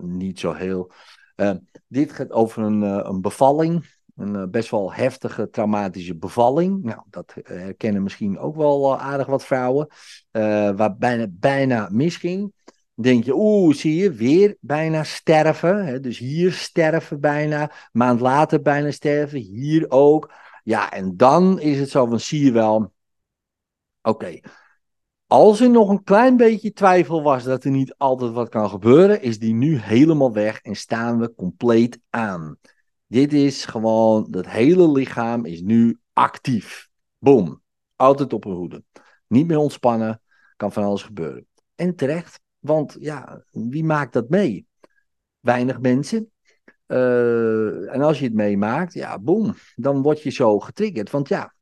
niet 0.00 0.38
zo 0.38 0.52
heel. 0.52 0.92
Uh, 1.36 1.50
dit 1.88 2.12
gaat 2.12 2.30
over 2.30 2.62
een, 2.62 2.82
een 2.82 3.20
bevalling. 3.20 4.02
Een 4.16 4.50
best 4.50 4.70
wel 4.70 4.92
heftige 4.92 5.50
traumatische 5.50 6.16
bevalling. 6.16 6.82
Nou, 6.82 7.02
dat 7.10 7.34
herkennen 7.42 8.02
misschien 8.02 8.38
ook 8.38 8.56
wel 8.56 9.00
aardig 9.00 9.26
wat 9.26 9.44
vrouwen. 9.44 9.88
waar 10.76 10.96
bijna, 10.96 11.26
bijna 11.30 11.88
misging 11.92 12.52
denk 12.94 13.24
je, 13.24 13.34
oeh, 13.34 13.74
zie 13.74 13.96
je, 13.96 14.12
weer 14.12 14.56
bijna 14.60 15.04
sterven. 15.04 15.86
Hè? 15.86 16.00
Dus 16.00 16.18
hier 16.18 16.52
sterven 16.52 17.20
bijna, 17.20 17.70
maand 17.92 18.20
later 18.20 18.62
bijna 18.62 18.90
sterven, 18.90 19.38
hier 19.38 19.90
ook. 19.90 20.32
Ja, 20.64 20.90
en 20.90 21.16
dan 21.16 21.60
is 21.60 21.78
het 21.78 21.90
zo 21.90 22.06
van, 22.06 22.20
zie 22.20 22.44
je 22.44 22.52
wel, 22.52 22.92
oké, 24.02 24.40
als 25.26 25.60
er 25.60 25.70
nog 25.70 25.88
een 25.88 26.02
klein 26.02 26.36
beetje 26.36 26.72
twijfel 26.72 27.22
was 27.22 27.44
dat 27.44 27.64
er 27.64 27.70
niet 27.70 27.94
altijd 27.96 28.32
wat 28.32 28.48
kan 28.48 28.68
gebeuren, 28.68 29.22
is 29.22 29.38
die 29.38 29.54
nu 29.54 29.78
helemaal 29.78 30.32
weg 30.32 30.60
en 30.60 30.76
staan 30.76 31.18
we 31.18 31.34
compleet 31.34 32.00
aan. 32.10 32.56
Dit 33.06 33.32
is 33.32 33.64
gewoon, 33.64 34.28
het 34.30 34.48
hele 34.48 34.90
lichaam 34.90 35.44
is 35.44 35.60
nu 35.60 35.98
actief. 36.12 36.88
Boom. 37.18 37.62
Altijd 37.96 38.32
op 38.32 38.44
een 38.44 38.52
hoede. 38.52 38.84
Niet 39.26 39.46
meer 39.46 39.58
ontspannen, 39.58 40.20
kan 40.56 40.72
van 40.72 40.84
alles 40.84 41.02
gebeuren. 41.02 41.46
En 41.74 41.96
terecht, 41.96 42.40
want 42.58 42.96
ja, 43.00 43.44
wie 43.50 43.84
maakt 43.84 44.12
dat 44.12 44.28
mee? 44.28 44.66
Weinig 45.40 45.80
mensen. 45.80 46.32
Uh, 46.86 47.94
en 47.94 48.00
als 48.00 48.18
je 48.18 48.24
het 48.24 48.34
meemaakt, 48.34 48.92
ja, 48.92 49.18
boem, 49.18 49.54
dan 49.74 50.02
word 50.02 50.22
je 50.22 50.30
zo 50.30 50.60
getriggerd. 50.60 51.10
Want 51.10 51.28
ja, 51.28 51.54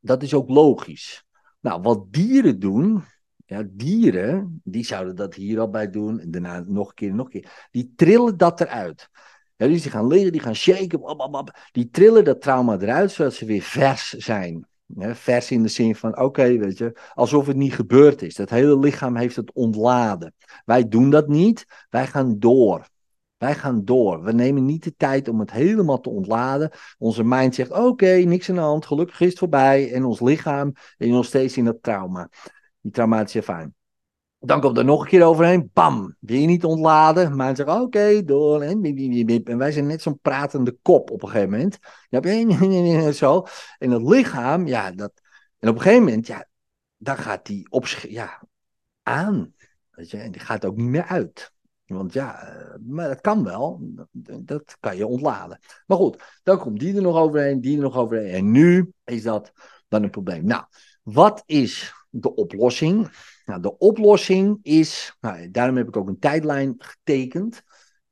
dat 0.00 0.22
is 0.22 0.34
ook 0.34 0.48
logisch. 0.48 1.24
Nou, 1.60 1.82
wat 1.82 2.12
dieren 2.12 2.58
doen, 2.58 3.04
ja, 3.46 3.62
dieren, 3.70 4.60
die 4.64 4.84
zouden 4.84 5.16
dat 5.16 5.34
hier 5.34 5.60
al 5.60 5.70
bij 5.70 5.90
doen. 5.90 6.20
En 6.20 6.30
daarna 6.30 6.64
nog 6.66 6.88
een 6.88 6.94
keer, 6.94 7.14
nog 7.14 7.26
een 7.26 7.40
keer. 7.40 7.68
Die 7.70 7.92
trillen 7.96 8.36
dat 8.36 8.60
eruit. 8.60 9.08
Ja, 9.56 9.66
dus 9.66 9.82
die 9.82 9.90
gaan 9.90 10.06
liggen, 10.06 10.32
die 10.32 10.40
gaan 10.40 10.54
shaken. 10.54 11.00
Die 11.72 11.90
trillen 11.90 12.24
dat 12.24 12.40
trauma 12.40 12.78
eruit, 12.78 13.10
zodat 13.10 13.34
ze 13.34 13.44
weer 13.44 13.62
vers 13.62 14.10
zijn 14.10 14.66
vers 14.96 15.50
in 15.50 15.62
de 15.62 15.68
zin 15.68 15.96
van, 15.96 16.18
oké, 16.18 16.58
weet 16.58 16.78
je, 16.78 17.00
alsof 17.14 17.46
het 17.46 17.56
niet 17.56 17.74
gebeurd 17.74 18.22
is. 18.22 18.34
Dat 18.34 18.50
hele 18.50 18.78
lichaam 18.78 19.16
heeft 19.16 19.36
het 19.36 19.52
ontladen. 19.52 20.34
Wij 20.64 20.88
doen 20.88 21.10
dat 21.10 21.28
niet, 21.28 21.66
wij 21.90 22.06
gaan 22.06 22.38
door. 22.38 22.86
Wij 23.38 23.54
gaan 23.54 23.84
door. 23.84 24.22
We 24.22 24.32
nemen 24.32 24.64
niet 24.64 24.84
de 24.84 24.94
tijd 24.96 25.28
om 25.28 25.40
het 25.40 25.50
helemaal 25.50 26.00
te 26.00 26.10
ontladen. 26.10 26.70
Onze 26.98 27.24
mind 27.24 27.54
zegt: 27.54 27.70
Oké, 27.70 28.12
niks 28.12 28.48
aan 28.48 28.54
de 28.54 28.60
hand, 28.60 28.86
gelukkig 28.86 29.20
is 29.20 29.28
het 29.28 29.38
voorbij. 29.38 29.92
En 29.92 30.04
ons 30.04 30.20
lichaam 30.20 30.72
is 30.96 31.08
nog 31.08 31.24
steeds 31.24 31.56
in 31.56 31.64
dat 31.64 31.82
trauma, 31.82 32.28
die 32.80 32.92
traumatische 32.92 33.38
ervaring. 33.38 33.74
Dan 34.40 34.60
komt 34.60 34.78
er 34.78 34.84
nog 34.84 35.00
een 35.00 35.08
keer 35.08 35.24
overheen, 35.24 35.70
bam, 35.72 36.16
weer 36.20 36.46
niet 36.46 36.64
ontladen. 36.64 37.36
Maar 37.36 37.56
zegt, 37.56 37.80
oké, 37.80 38.24
door. 38.24 38.62
En 38.62 39.58
wij 39.58 39.72
zijn 39.72 39.86
net 39.86 40.02
zo'n 40.02 40.18
pratende 40.22 40.78
kop 40.82 41.10
op 41.10 41.22
een 41.22 41.28
gegeven 41.28 41.50
moment. 41.50 41.78
Ja, 42.08 43.12
zo. 43.12 43.46
En 43.78 43.90
het 43.90 44.02
lichaam, 44.02 44.66
ja, 44.66 44.90
dat... 44.90 45.12
En 45.58 45.68
op 45.68 45.74
een 45.74 45.80
gegeven 45.80 46.04
moment, 46.04 46.26
ja, 46.26 46.48
dan 46.96 47.16
gaat 47.16 47.46
die 47.46 47.70
op, 47.70 47.86
ja, 47.86 48.42
aan. 49.02 49.54
Weet 49.90 50.10
je, 50.10 50.16
en 50.16 50.30
die 50.30 50.40
gaat 50.40 50.64
ook 50.64 50.76
niet 50.76 50.88
meer 50.88 51.04
uit. 51.04 51.52
Want 51.88 52.12
ja, 52.12 52.42
eh, 52.42 52.74
maar 52.86 53.08
dat 53.08 53.20
kan 53.20 53.44
wel. 53.44 53.80
Dat 54.40 54.76
kan 54.80 54.96
je 54.96 55.06
ontladen. 55.06 55.58
Maar 55.86 55.98
goed, 55.98 56.40
dan 56.42 56.58
komt 56.58 56.80
die 56.80 56.96
er 56.96 57.02
nog 57.02 57.16
overheen, 57.16 57.60
die 57.60 57.76
er 57.76 57.82
nog 57.82 57.96
overheen. 57.96 58.34
En 58.34 58.50
nu 58.50 58.92
is 59.04 59.22
dat 59.22 59.52
dan 59.88 60.02
een 60.02 60.10
probleem. 60.10 60.44
Nou, 60.44 60.64
wat 61.02 61.42
is 61.46 61.94
de 62.10 62.34
oplossing? 62.34 63.10
Nou, 63.44 63.60
de 63.60 63.78
oplossing 63.78 64.58
is, 64.62 65.16
nou, 65.20 65.50
daarom 65.50 65.76
heb 65.76 65.88
ik 65.88 65.96
ook 65.96 66.08
een 66.08 66.18
tijdlijn 66.18 66.74
getekend, 66.78 67.62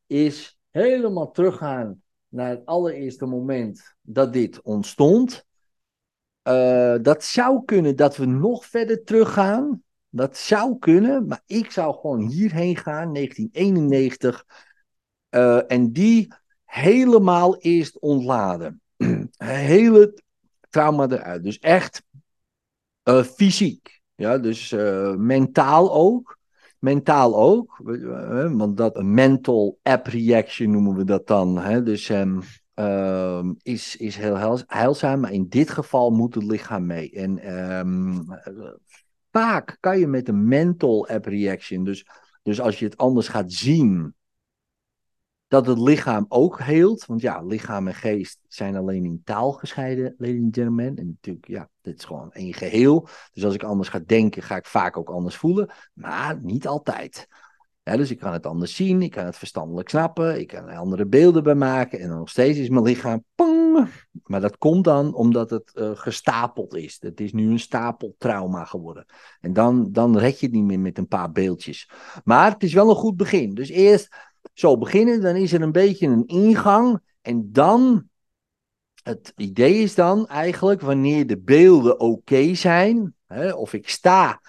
is 0.06 0.58
helemaal 0.70 1.30
teruggaan 1.30 2.02
naar 2.28 2.50
het 2.50 2.66
allereerste 2.66 3.26
moment 3.26 3.96
dat 4.00 4.32
dit 4.32 4.62
ontstond. 4.62 5.44
Uh, 6.48 6.96
dat 7.02 7.24
zou 7.24 7.64
kunnen 7.64 7.96
dat 7.96 8.16
we 8.16 8.26
nog 8.26 8.66
verder 8.66 9.04
teruggaan. 9.04 9.82
Dat 10.10 10.36
zou 10.36 10.78
kunnen, 10.78 11.26
maar 11.26 11.42
ik 11.46 11.70
zou 11.70 11.94
gewoon 11.94 12.20
hierheen 12.20 12.76
gaan, 12.76 13.12
1991. 13.12 14.44
Uh, 15.30 15.56
eh, 15.56 15.64
en 15.66 15.92
die 15.92 16.32
helemaal 16.64 17.56
eerst 17.56 17.98
ontladen. 17.98 18.80
Hele 19.36 20.22
trauma 20.70 21.08
eruit. 21.08 21.42
Dus 21.42 21.58
echt 21.58 22.02
uh, 23.04 23.22
fysiek. 23.22 24.00
Ja, 24.14 24.38
dus 24.38 24.72
uh, 24.72 25.14
mentaal 25.14 25.92
ook. 25.92 26.38
Mentaal 26.78 27.36
ook, 27.36 27.80
want 28.52 28.76
dat 28.76 28.96
een 28.96 29.14
mental 29.14 29.78
app 29.82 30.06
reaction 30.06 30.70
noemen 30.70 30.96
we 30.96 31.04
dat 31.04 31.26
dan. 31.26 31.58
Hè? 31.58 31.82
Dus 31.82 32.08
um, 32.08 32.40
uh, 32.74 33.50
is, 33.62 33.96
is 33.96 34.16
heel 34.16 34.60
heilzaam, 34.66 35.20
maar 35.20 35.32
in 35.32 35.48
dit 35.48 35.70
geval 35.70 36.10
moet 36.10 36.34
het 36.34 36.44
lichaam 36.44 36.86
mee. 36.86 37.10
En 37.10 37.58
um, 37.78 38.26
vaak 39.36 39.76
kan 39.80 39.98
je 39.98 40.06
met 40.06 40.28
een 40.28 40.48
mental 40.48 41.08
app 41.08 41.24
reaction, 41.24 41.84
dus, 41.84 42.06
dus 42.42 42.60
als 42.60 42.78
je 42.78 42.84
het 42.84 42.96
anders 42.96 43.28
gaat 43.28 43.52
zien, 43.52 44.14
dat 45.48 45.66
het 45.66 45.78
lichaam 45.78 46.26
ook 46.28 46.60
heelt. 46.60 47.06
Want 47.06 47.20
ja, 47.20 47.42
lichaam 47.42 47.86
en 47.86 47.94
geest 47.94 48.38
zijn 48.48 48.76
alleen 48.76 49.04
in 49.04 49.20
taal 49.24 49.52
gescheiden, 49.52 50.14
ladies 50.18 50.42
and 50.42 50.54
gentlemen. 50.54 50.96
En 50.96 51.06
natuurlijk, 51.06 51.48
ja, 51.48 51.68
dit 51.80 51.98
is 51.98 52.04
gewoon 52.04 52.32
één 52.32 52.54
geheel. 52.54 53.08
Dus 53.32 53.44
als 53.44 53.54
ik 53.54 53.62
anders 53.62 53.88
ga 53.88 54.00
denken, 54.06 54.42
ga 54.42 54.56
ik 54.56 54.66
vaak 54.66 54.96
ook 54.96 55.10
anders 55.10 55.36
voelen. 55.36 55.70
Maar 55.92 56.38
niet 56.42 56.66
altijd. 56.66 57.28
Dus 57.94 58.10
ik 58.10 58.18
kan 58.18 58.32
het 58.32 58.46
anders 58.46 58.74
zien, 58.74 59.02
ik 59.02 59.10
kan 59.10 59.24
het 59.24 59.36
verstandelijk 59.36 59.88
snappen, 59.88 60.40
ik 60.40 60.46
kan 60.46 60.68
er 60.68 60.76
andere 60.76 61.06
beelden 61.06 61.42
bij 61.42 61.54
maken 61.54 62.00
en 62.00 62.08
dan 62.08 62.18
nog 62.18 62.28
steeds 62.28 62.58
is 62.58 62.68
mijn 62.68 62.84
lichaam. 62.84 63.24
Maar 64.22 64.40
dat 64.40 64.58
komt 64.58 64.84
dan 64.84 65.14
omdat 65.14 65.50
het 65.50 65.72
uh, 65.74 65.90
gestapeld 65.94 66.74
is. 66.74 66.96
Het 67.00 67.20
is 67.20 67.32
nu 67.32 67.50
een 67.50 67.58
stapeltrauma 67.58 68.64
geworden. 68.64 69.06
En 69.40 69.52
dan, 69.52 69.92
dan 69.92 70.18
red 70.18 70.40
je 70.40 70.46
het 70.46 70.54
niet 70.54 70.64
meer 70.64 70.80
met 70.80 70.98
een 70.98 71.08
paar 71.08 71.32
beeldjes. 71.32 71.90
Maar 72.24 72.52
het 72.52 72.62
is 72.62 72.72
wel 72.72 72.88
een 72.88 72.94
goed 72.94 73.16
begin. 73.16 73.54
Dus 73.54 73.68
eerst 73.68 74.08
zo 74.54 74.78
beginnen, 74.78 75.20
dan 75.20 75.36
is 75.36 75.52
er 75.52 75.62
een 75.62 75.72
beetje 75.72 76.06
een 76.06 76.26
ingang. 76.26 77.00
En 77.20 77.52
dan, 77.52 78.08
het 79.02 79.32
idee 79.36 79.74
is 79.74 79.94
dan 79.94 80.26
eigenlijk, 80.26 80.80
wanneer 80.80 81.26
de 81.26 81.38
beelden 81.38 82.00
oké 82.00 82.54
zijn, 82.54 83.14
of 83.54 83.72
ik 83.72 83.88
sta, 83.88 84.40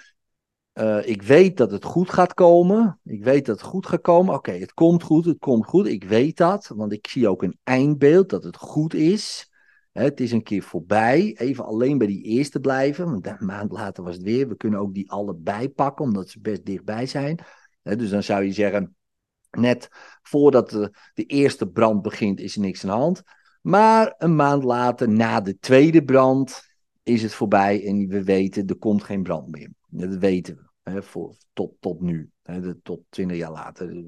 uh, 0.77 1.07
ik 1.07 1.21
weet 1.21 1.57
dat 1.57 1.71
het 1.71 1.83
goed 1.83 2.09
gaat 2.09 2.33
komen. 2.33 2.99
Ik 3.03 3.23
weet 3.23 3.45
dat 3.45 3.59
het 3.59 3.69
goed 3.69 3.87
gaat 3.87 4.01
komen. 4.01 4.33
Oké, 4.33 4.51
het 4.51 4.73
komt 4.73 5.03
goed, 5.03 5.25
het 5.25 5.39
komt 5.39 5.65
goed. 5.65 5.87
Ik 5.87 6.03
weet 6.03 6.37
dat, 6.37 6.71
want 6.75 6.91
ik 6.91 7.07
zie 7.07 7.27
ook 7.27 7.43
een 7.43 7.59
eindbeeld 7.63 8.29
dat 8.29 8.43
het 8.43 8.57
goed 8.57 8.93
is. 8.93 9.51
het 9.91 10.19
is 10.19 10.31
een 10.31 10.43
keer 10.43 10.63
voorbij. 10.63 11.35
Even 11.37 11.65
alleen 11.65 11.97
bij 11.97 12.07
die 12.07 12.23
eerste 12.23 12.59
blijven. 12.59 13.05
Want 13.05 13.27
een 13.27 13.45
maand 13.45 13.71
later 13.71 14.03
was 14.03 14.15
het 14.15 14.23
weer. 14.23 14.47
We 14.47 14.57
kunnen 14.57 14.79
ook 14.79 14.93
die 14.93 15.11
allebei 15.11 15.69
pakken, 15.69 16.05
omdat 16.05 16.29
ze 16.29 16.39
best 16.39 16.65
dichtbij 16.65 17.05
zijn. 17.05 17.39
dus 17.81 18.09
dan 18.09 18.23
zou 18.23 18.43
je 18.43 18.51
zeggen, 18.51 18.95
net 19.51 19.89
voordat 20.21 20.69
de, 20.69 20.93
de 21.13 21.23
eerste 21.23 21.67
brand 21.67 22.01
begint, 22.01 22.39
is 22.39 22.55
er 22.55 22.61
niks 22.61 22.83
aan 22.83 22.89
de 22.89 22.95
hand. 22.95 23.23
Maar 23.61 24.15
een 24.17 24.35
maand 24.35 24.63
later, 24.63 25.09
na 25.09 25.41
de 25.41 25.57
tweede 25.57 26.03
brand, 26.03 26.61
is 27.03 27.21
het 27.21 27.33
voorbij 27.33 27.85
en 27.85 28.07
we 28.07 28.23
weten, 28.23 28.67
er 28.67 28.77
komt 28.77 29.03
geen 29.03 29.23
brand 29.23 29.47
meer. 29.47 29.75
Dat 29.87 30.15
weten 30.15 30.55
we. 30.55 30.91
Hè, 30.91 31.03
voor, 31.03 31.35
tot, 31.53 31.71
tot 31.79 32.01
nu. 32.01 32.31
Hè, 32.41 32.75
tot 32.75 33.01
20 33.09 33.37
jaar 33.37 33.51
later, 33.51 34.03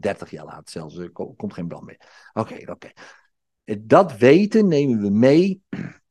30 0.00 0.30
jaar 0.30 0.44
later 0.44 0.70
zelfs, 0.70 0.96
er 0.96 1.10
komt 1.10 1.54
geen 1.54 1.68
brand 1.68 1.84
meer. 1.84 2.30
Oké, 2.32 2.70
oké. 2.70 2.90
Dat 3.80 4.16
weten 4.16 4.68
nemen 4.68 5.00
we 5.00 5.10
mee 5.10 5.62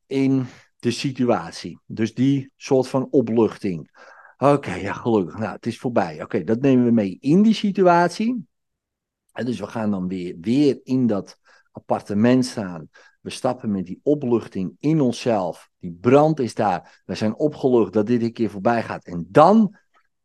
in 0.06 0.46
de 0.78 0.90
situatie. 0.90 1.80
Dus 1.86 2.14
die 2.14 2.52
soort 2.56 2.88
van 2.88 3.08
opluchting. 3.10 3.90
Oké, 4.38 4.74
ja, 4.74 4.92
gelukkig. 4.92 5.38
Nou, 5.38 5.52
het 5.52 5.66
is 5.66 5.78
voorbij. 5.78 6.22
Oké, 6.22 6.44
dat 6.44 6.60
nemen 6.60 6.84
we 6.84 6.90
mee 6.90 7.16
in 7.20 7.42
die 7.42 7.54
situatie. 7.54 8.46
En 9.32 9.44
dus 9.44 9.60
we 9.60 9.66
gaan 9.66 9.90
dan 9.90 10.08
weer, 10.08 10.36
weer 10.40 10.80
in 10.82 11.06
dat 11.06 11.38
appartement 11.72 12.46
staan. 12.46 12.88
We 13.20 13.30
stappen 13.30 13.70
met 13.70 13.86
die 13.86 14.00
opluchting 14.02 14.76
in 14.78 15.00
onszelf. 15.00 15.70
Die 15.78 15.98
brand 16.00 16.40
is 16.40 16.54
daar. 16.54 17.02
We 17.04 17.14
zijn 17.14 17.36
opgelucht 17.36 17.92
dat 17.92 18.06
dit 18.06 18.22
een 18.22 18.32
keer 18.32 18.50
voorbij 18.50 18.82
gaat. 18.82 19.04
En 19.04 19.26
dan, 19.28 19.76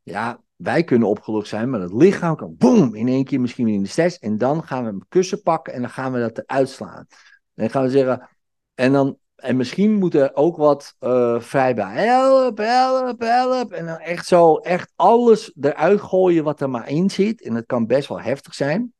ja, 0.04 0.42
wij 0.56 0.84
kunnen 0.84 1.08
opgelucht 1.08 1.48
zijn, 1.48 1.70
maar 1.70 1.80
het 1.80 1.94
lichaam 1.94 2.36
kan 2.36 2.56
boem, 2.58 2.96
in 2.96 3.08
één 3.08 3.24
keer 3.24 3.42
misschien 3.42 3.66
weer 3.66 3.74
in 3.74 3.84
de 3.84 3.90
stress. 3.90 4.20
En 4.20 4.38
dan 4.38 4.64
gaan 4.64 4.84
we 4.84 4.90
een 4.90 5.06
kussen 5.10 5.42
pakken 5.42 5.74
en 5.74 5.82
dan 5.82 5.90
gaan 5.90 6.12
we 6.12 6.20
dat 6.20 6.38
eruit 6.38 6.70
slaan. 6.70 7.06
En 7.54 7.70
gaan 7.70 7.84
we 7.84 7.90
zeggen, 7.90 8.30
en 8.74 8.92
dan, 8.92 9.18
en 9.36 9.58
misschien 9.58 9.94
moet 9.94 10.14
er 10.14 10.36
ook 10.36 10.58
wat 10.58 10.96
uh, 11.00 11.40
vrij 11.40 11.76
bij. 11.76 12.06
Help, 12.06 12.58
help, 12.58 13.20
help. 13.20 13.72
En 13.72 13.86
dan 13.86 13.98
echt 13.98 14.28
zo, 14.28 14.56
echt 14.56 14.92
alles 14.96 15.54
eruit 15.62 16.02
gooien 16.02 16.44
wat 16.44 16.62
er 16.62 16.70
maar 16.70 16.90
in 16.90 17.10
zit. 17.10 17.42
En 17.42 17.54
dat 17.54 17.66
kan 17.66 17.86
best 17.86 18.08
wel 18.08 18.22
heftig 18.22 18.54
zijn. 18.54 18.94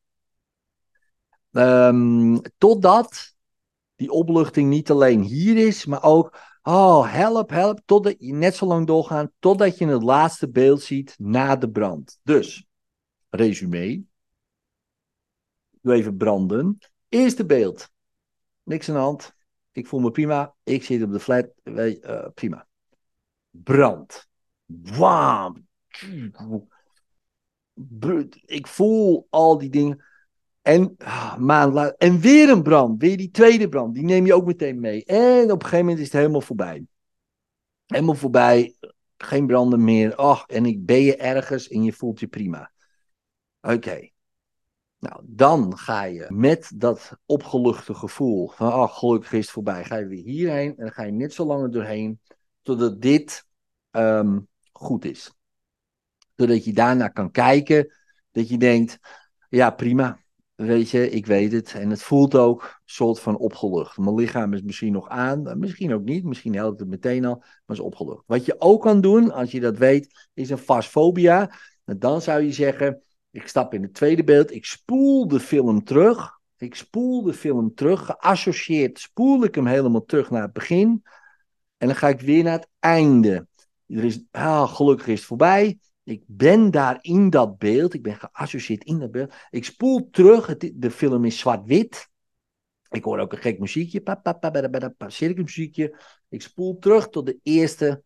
Um, 1.52 2.42
totdat 2.58 3.35
die 3.96 4.12
opluchting 4.12 4.70
niet 4.70 4.90
alleen 4.90 5.22
hier 5.22 5.68
is, 5.68 5.86
maar 5.86 6.04
ook, 6.04 6.40
oh 6.64 7.14
help, 7.14 7.50
help, 7.50 7.82
totdat 7.86 8.16
je 8.20 8.34
net 8.34 8.56
zo 8.56 8.66
lang 8.66 8.88
doorgaan, 8.88 9.32
totdat 9.40 9.78
je 9.78 9.88
het 9.88 10.04
laatste 10.04 10.50
beeld 10.50 10.82
ziet 10.82 11.16
na 11.18 11.56
de 11.56 11.70
brand. 11.70 12.20
Dus, 12.24 12.66
resume. 13.30 14.04
Doe 15.82 15.94
even 15.94 16.18
branden. 16.18 16.78
Eerste 17.10 17.46
beeld. 17.46 17.90
Niks 18.64 18.90
aan 18.90 18.96
de 18.96 19.02
hand. 19.02 19.36
Ik 19.72 19.88
voel 19.88 20.00
me 20.00 20.12
prima. 20.12 20.56
Ik 20.64 20.84
zit 20.84 21.04
op 21.04 21.12
de 21.12 21.20
flat. 21.20 21.48
Uh, 21.64 22.28
prima. 22.34 22.68
Brand. 23.50 24.28
Wam. 24.66 25.68
Ik 28.46 28.68
voel 28.68 29.28
al 29.30 29.58
die 29.58 29.70
dingen. 29.70 30.04
En 30.66 30.96
ah, 30.98 31.36
later, 31.74 31.96
en 31.98 32.20
weer 32.20 32.50
een 32.50 32.64
brand, 32.64 33.02
weer 33.02 33.18
die 33.18 33.32
tweede 33.32 33.70
brand, 33.70 33.94
die 33.94 34.04
neem 34.04 34.26
je 34.26 34.34
ook 34.34 34.46
meteen 34.46 34.80
mee. 34.80 35.06
En 35.06 35.44
op 35.44 35.50
een 35.50 35.62
gegeven 35.62 35.78
moment 35.80 36.00
is 36.00 36.06
het 36.06 36.14
helemaal 36.14 36.42
voorbij. 36.42 36.86
Helemaal 37.86 38.16
voorbij, 38.16 38.76
geen 39.18 39.48
branden 39.48 39.84
meer. 39.84 40.16
Ach, 40.16 40.46
en 40.46 40.66
ik 40.66 40.86
ben 40.86 41.02
je 41.02 41.16
ergens 41.16 41.68
en 41.68 41.84
je 41.84 41.94
voelt 41.94 42.20
je 42.20 42.28
prima. 42.28 42.72
Oké. 43.62 44.10
Nou, 45.00 45.22
dan 45.24 45.78
ga 45.78 46.04
je 46.04 46.26
met 46.30 46.72
dat 46.76 47.12
opgeluchte 47.26 47.94
gevoel 47.94 48.50
van, 48.50 48.72
ach, 48.72 48.98
gelukkig 48.98 49.34
is 49.34 49.42
het 49.42 49.50
voorbij, 49.50 49.84
ga 49.84 49.96
je 49.96 50.08
weer 50.08 50.24
hierheen 50.24 50.70
en 50.70 50.84
dan 50.84 50.92
ga 50.92 51.04
je 51.04 51.12
net 51.12 51.34
zo 51.34 51.46
lang 51.46 51.74
doorheen 51.74 52.20
totdat 52.62 53.02
dit 53.02 53.46
ehm, 53.92 54.40
goed 54.72 55.06
is. 55.06 55.34
Zodat 56.36 56.66
je 56.66 56.74
daarna 56.74 57.08
kan 57.08 57.32
kijken, 57.32 57.94
dat 58.32 58.50
je 58.50 58.58
denkt, 58.58 59.00
ja, 59.50 59.70
prima, 59.70 60.24
weet 60.56 60.90
je, 60.90 61.10
ik 61.10 61.26
weet 61.26 61.52
het. 61.52 61.74
En 61.74 61.90
het 61.90 62.04
voelt 62.04 62.36
ook 62.36 62.82
soort 62.86 63.20
van 63.20 63.38
opgelucht. 63.38 63.98
Mijn 63.98 64.16
lichaam 64.16 64.54
is 64.54 64.62
misschien 64.62 64.94
nog 64.94 65.10
aan, 65.10 65.60
misschien 65.60 65.94
ook 65.94 66.04
niet. 66.04 66.24
Misschien 66.24 66.56
helpt 66.56 66.80
het 66.80 66.90
meteen 66.90 67.26
al, 67.26 67.36
maar 67.36 67.78
is 67.78 67.80
opgelucht. 67.80 68.24
Wat 68.26 68.46
je 68.46 68.56
ook 68.60 68.82
kan 68.82 69.02
doen, 69.02 69.32
als 69.32 69.52
je 69.52 69.60
dat 69.60 69.78
weet, 69.78 70.30
is 70.34 70.50
een 70.50 70.58
fasfobia. 70.58 71.52
Dan 71.86 72.22
zou 72.22 72.42
je 72.42 72.52
zeggen, 72.52 73.02
ik 73.32 73.48
stap 73.48 73.74
in 73.74 73.82
het 73.82 73.94
tweede 73.94 74.24
beeld, 74.24 74.52
ik 74.52 74.66
spoel 74.66 75.28
de 75.28 75.40
film 75.40 75.84
terug. 75.84 76.34
Ik 76.58 76.76
spoel 76.76 77.24
de 77.24 77.34
film 77.34 77.74
terug, 77.74 78.06
geassocieerd 78.06 79.00
spoel 79.00 79.44
ik 79.44 79.56
hem 79.56 79.66
helemaal 79.66 80.06
terug 80.06 80.30
naar 80.30 80.42
het 80.42 80.54
begin. 80.54 81.04
En 81.78 81.88
dan 81.88 81.96
ga 81.96 82.08
ik 82.08 82.22
weer 82.22 82.44
naar 82.44 82.54
het 82.54 82.70
einde. 82.80 83.48
Er 83.88 84.04
is, 84.04 84.24
ah, 84.32 84.76
gelukkig 84.76 85.08
is 85.08 85.18
het 85.18 85.28
voorbij. 85.28 85.80
Ik 86.06 86.24
ben 86.28 86.72
daar 86.72 86.98
in 87.02 87.30
dat 87.30 87.58
beeld. 87.58 87.94
Ik 87.94 88.04
ben 88.04 88.16
geassocieerd 88.16 88.84
in 88.84 89.00
dat 89.00 89.12
beeld. 89.12 89.34
Ik 89.50 89.66
spoel 89.66 90.10
terug. 90.10 90.58
De 90.58 90.92
film 90.92 91.26
is 91.26 91.40
zwart-wit. 91.40 92.10
Ik 92.90 93.04
hoor 93.04 93.20
ook 93.20 93.32
een 93.32 93.38
gek 93.38 93.60
muziekje. 93.60 94.20
Circusmuziekje. 95.08 95.96
Ik 96.30 96.42
spoel 96.42 96.78
terug 96.78 97.10
tot 97.10 97.26
de 97.26 97.40
eerste. 97.44 98.04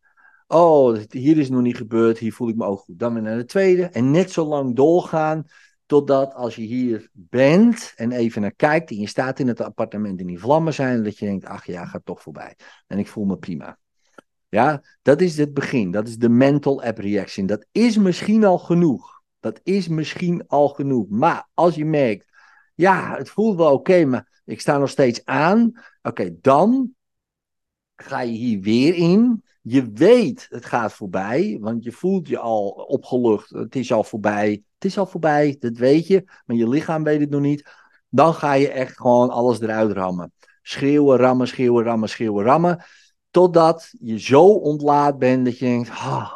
Oh, 0.48 0.98
hier 1.10 1.38
is 1.38 1.50
nog 1.50 1.62
niet 1.62 1.78
gebeurd. 1.78 2.18
Hier 2.18 2.34
voel 2.34 2.50
ik 2.50 2.56
me 2.56 2.66
ook 2.66 2.80
goed. 2.80 3.00
Dan 3.00 3.14
weer 3.14 3.22
naar 3.22 3.38
de 3.38 3.46
tweede. 3.46 3.84
En 3.84 4.12
net 4.12 4.32
zo 4.32 4.46
lang 4.46 4.76
doorgaan. 4.76 5.46
Totdat 5.86 6.34
als 6.34 6.56
je 6.56 6.62
hier 6.62 7.10
bent 7.14 7.94
en 7.96 8.12
even 8.12 8.42
naar 8.42 8.54
kijkt. 8.56 8.90
En 8.90 8.98
je 8.98 9.08
staat 9.08 9.40
in 9.40 9.48
het 9.48 9.62
appartement 9.62 10.20
en 10.20 10.26
die 10.26 10.40
vlammen 10.40 10.74
zijn. 10.74 11.04
Dat 11.04 11.18
je 11.18 11.26
denkt: 11.26 11.46
ach 11.46 11.66
ja, 11.66 11.86
gaat 11.86 12.06
toch 12.06 12.22
voorbij. 12.22 12.56
En 12.88 13.00
ik 13.00 13.08
voel 13.08 13.26
me 13.26 13.38
prima. 13.38 13.78
Ja, 14.50 14.84
dat 15.02 15.22
is 15.22 15.38
het 15.38 15.54
begin. 15.54 15.92
Dat 15.92 16.08
is 16.08 16.18
de 16.18 16.30
mental 16.30 16.84
app 16.84 16.98
reaction. 16.98 17.46
Dat 17.46 17.66
is 17.72 17.98
misschien 17.98 18.44
al 18.44 18.58
genoeg. 18.58 19.22
Dat 19.40 19.60
is 19.64 19.88
misschien 19.88 20.48
al 20.48 20.70
genoeg. 20.70 21.10
Maar 21.10 21.48
als 21.54 21.76
je 21.76 21.86
merkt, 21.86 22.26
ja, 22.76 23.16
het 23.18 23.30
voelt 23.30 23.58
wel 23.58 23.74
oké, 23.74 24.06
maar 24.06 24.42
ik 24.46 24.62
sta 24.62 24.78
nog 24.78 24.90
steeds 24.90 25.26
aan. 25.26 25.72
Oké, 26.02 26.36
dan 26.42 26.94
ga 27.96 28.22
je 28.22 28.32
hier 28.32 28.62
weer 28.62 28.96
in. 28.96 29.44
Je 29.62 29.92
weet, 29.92 30.46
het 30.50 30.66
gaat 30.66 30.94
voorbij, 30.94 31.58
want 31.62 31.84
je 31.84 31.92
voelt 31.92 32.28
je 32.28 32.38
al 32.38 32.68
opgelucht. 32.68 33.50
Het 33.50 33.76
is 33.76 33.92
al 33.92 34.04
voorbij. 34.04 34.64
Het 34.74 34.86
is 34.86 34.98
al 34.98 35.06
voorbij, 35.06 35.56
dat 35.60 35.78
weet 35.78 36.08
je, 36.08 36.24
maar 36.46 36.56
je 36.56 36.70
lichaam 36.70 37.04
weet 37.04 37.20
het 37.20 37.30
nog 37.30 37.42
niet. 37.42 37.70
Dan 38.10 38.34
ga 38.34 38.54
je 38.54 38.70
echt 38.70 38.98
gewoon 38.98 39.30
alles 39.30 39.60
eruit 39.60 39.92
rammen. 39.92 40.32
Schreeuwen, 40.62 41.18
rammen, 41.18 41.48
schreeuwen, 41.48 41.84
rammen, 41.84 42.10
schreeuwen, 42.10 42.46
rammen. 42.46 42.84
Totdat 43.32 43.94
je 44.00 44.20
zo 44.20 44.46
ontlaat 44.46 45.18
bent 45.18 45.46
dat 45.46 45.58
je 45.58 45.66
denkt, 45.66 45.90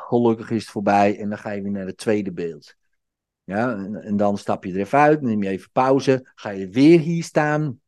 gelukkig 0.07 0.49
is 0.49 0.61
het 0.61 0.71
voorbij. 0.71 1.19
En 1.19 1.29
dan 1.29 1.37
ga 1.37 1.51
je 1.51 1.61
weer 1.61 1.71
naar 1.71 1.85
het 1.85 1.97
tweede 1.97 2.31
beeld. 2.31 2.75
Ja, 3.43 3.75
en, 3.75 3.95
en, 3.95 4.17
dan 4.17 4.37
stap 4.37 4.63
je 4.63 4.71
er 4.71 4.79
even 4.79 4.99
uit, 4.99 5.21
neem 5.21 5.43
je 5.43 5.49
even 5.49 5.71
pauze. 5.71 6.31
Ga 6.35 6.49
je 6.49 6.69
weer 6.69 6.99
hier 6.99 7.23
staan. 7.23 7.79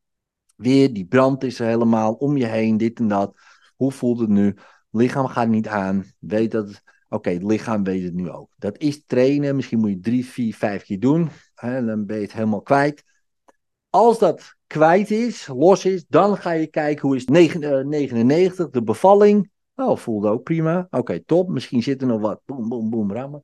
Weer, 0.55 0.93
die 0.93 1.05
brand 1.05 1.43
is 1.43 1.59
er 1.59 1.67
helemaal 1.67 2.13
om 2.13 2.37
je 2.37 2.45
heen, 2.45 2.77
dit 2.77 2.99
en 2.99 3.07
dat. 3.07 3.37
Hoe 3.75 3.91
voelt 3.91 4.19
het 4.19 4.29
nu? 4.29 4.55
lichaam 4.95 5.27
gaat 5.27 5.47
niet 5.47 5.67
aan. 5.67 6.05
Weet 6.19 6.51
dat, 6.51 6.81
oké, 7.09 7.29
het 7.29 7.43
lichaam 7.43 7.83
weet 7.83 8.03
het 8.03 8.13
nu 8.13 8.29
ook. 8.29 8.53
Dat 8.57 8.77
is 8.77 9.05
trainen. 9.05 9.55
Misschien 9.55 9.79
moet 9.79 9.89
je 9.89 9.99
drie, 9.99 10.25
vier, 10.25 10.55
vijf 10.55 10.83
keer 10.83 10.99
doen. 10.99 11.29
Hè, 11.55 11.85
dan 11.85 12.05
ben 12.05 12.15
je 12.15 12.21
het 12.21 12.33
helemaal 12.33 12.61
kwijt. 12.61 13.03
Als 13.95 14.19
dat 14.19 14.55
kwijt 14.67 15.11
is, 15.11 15.47
los 15.47 15.85
is, 15.85 16.05
dan 16.07 16.37
ga 16.37 16.51
je 16.51 16.67
kijken 16.67 17.07
hoe 17.07 17.15
is 17.15 17.25
99, 17.25 18.65
eh, 18.65 18.71
de 18.71 18.83
bevalling. 18.83 19.51
Oh, 19.75 19.97
voelde 19.97 20.29
ook 20.29 20.43
prima. 20.43 20.87
Oké, 20.89 21.19
top. 21.19 21.49
Misschien 21.49 21.83
zit 21.83 22.01
er 22.01 22.07
nog 22.07 22.21
wat. 22.21 22.41
Boom, 22.45 22.69
boom, 22.69 22.89
boom, 22.89 23.11
rammen. 23.11 23.41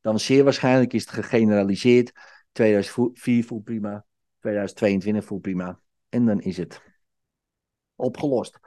Dan 0.00 0.20
zeer 0.20 0.44
waarschijnlijk 0.44 0.92
is 0.92 1.00
het 1.00 1.10
gegeneraliseerd. 1.10 2.12
2004 2.52 3.44
voelt 3.44 3.64
prima. 3.64 4.04
2022 4.40 5.24
voelt 5.24 5.42
prima. 5.42 5.80
En 6.08 6.26
dan 6.26 6.40
is 6.40 6.56
het 6.56 6.82
opgelost. 7.96 8.58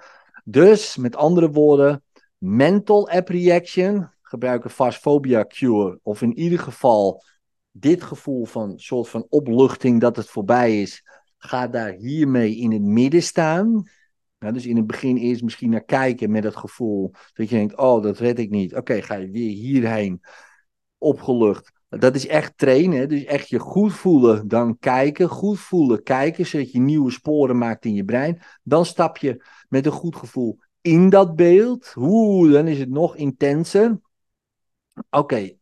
Dus, 0.44 0.98
met 0.98 1.16
andere 1.16 1.50
woorden, 1.50 2.04
mental 2.38 3.10
app 3.10 3.28
reaction, 3.28 4.10
gebruiken 4.22 4.70
phasphobia 4.70 5.46
cure. 5.48 6.00
Of 6.04 6.22
in 6.22 6.38
ieder 6.38 6.60
geval 6.60 7.24
dit 7.72 8.04
gevoel 8.04 8.46
van 8.46 8.80
soort 8.80 9.10
van 9.10 9.26
opluchting 9.30 10.02
dat 10.02 10.16
het 10.16 10.30
voorbij 10.30 10.82
is 10.82 11.04
Ga 11.44 11.68
daar 11.68 11.92
hiermee 11.92 12.56
in 12.56 12.72
het 12.72 12.82
midden 12.82 13.24
staan. 13.24 13.90
dus 14.38 14.66
in 14.66 14.76
het 14.76 14.88
begin 14.88 15.18
eerst 15.18 15.44
misschien 15.44 15.70
naar 15.70 15.84
kijken 15.84 16.32
met 16.32 16.44
het 16.44 16.56
gevoel 16.56 17.12
dat 17.34 17.50
je 17.50 17.56
denkt, 17.56 17.78
oh, 17.78 18.04
dat 18.04 18.20
red 18.20 18.40
ik 18.40 18.50
niet. 18.50 18.76
Oké, 18.76 19.02
ga 19.02 19.16
je 19.16 19.30
weer 19.30 19.50
hierheen, 19.50 20.22
opgelucht. 20.98 21.72
Dat 21.90 22.16
is 22.16 22.28
echt 22.28 22.58
trainen, 22.58 23.10
dus 23.10 23.24
echt 23.24 23.50
je 23.50 23.60
goed 23.60 23.94
voelen, 23.94 24.48
dan 24.48 24.80
kijken, 24.80 25.30
goed 25.30 25.60
voelen, 25.60 26.04
kijken, 26.04 26.46
zodat 26.46 26.72
je 26.72 26.80
nieuwe 26.80 27.12
sporen 27.12 27.58
maakt 27.58 27.86
in 27.86 27.94
je 27.94 28.06
brein. 28.06 28.42
Dan 28.64 28.86
stap 28.86 29.18
je 29.18 29.44
met 29.70 29.86
een 29.86 29.92
goed 29.92 30.16
gevoel 30.16 30.60
in 30.82 31.10
dat 31.10 31.36
beeld. 31.36 31.94
Oeh, 31.98 32.52
dan 32.52 32.68
is 32.68 32.80
het 32.80 32.90
nog 32.90 33.16
intenser. 33.16 34.00
Oké, 35.10 35.58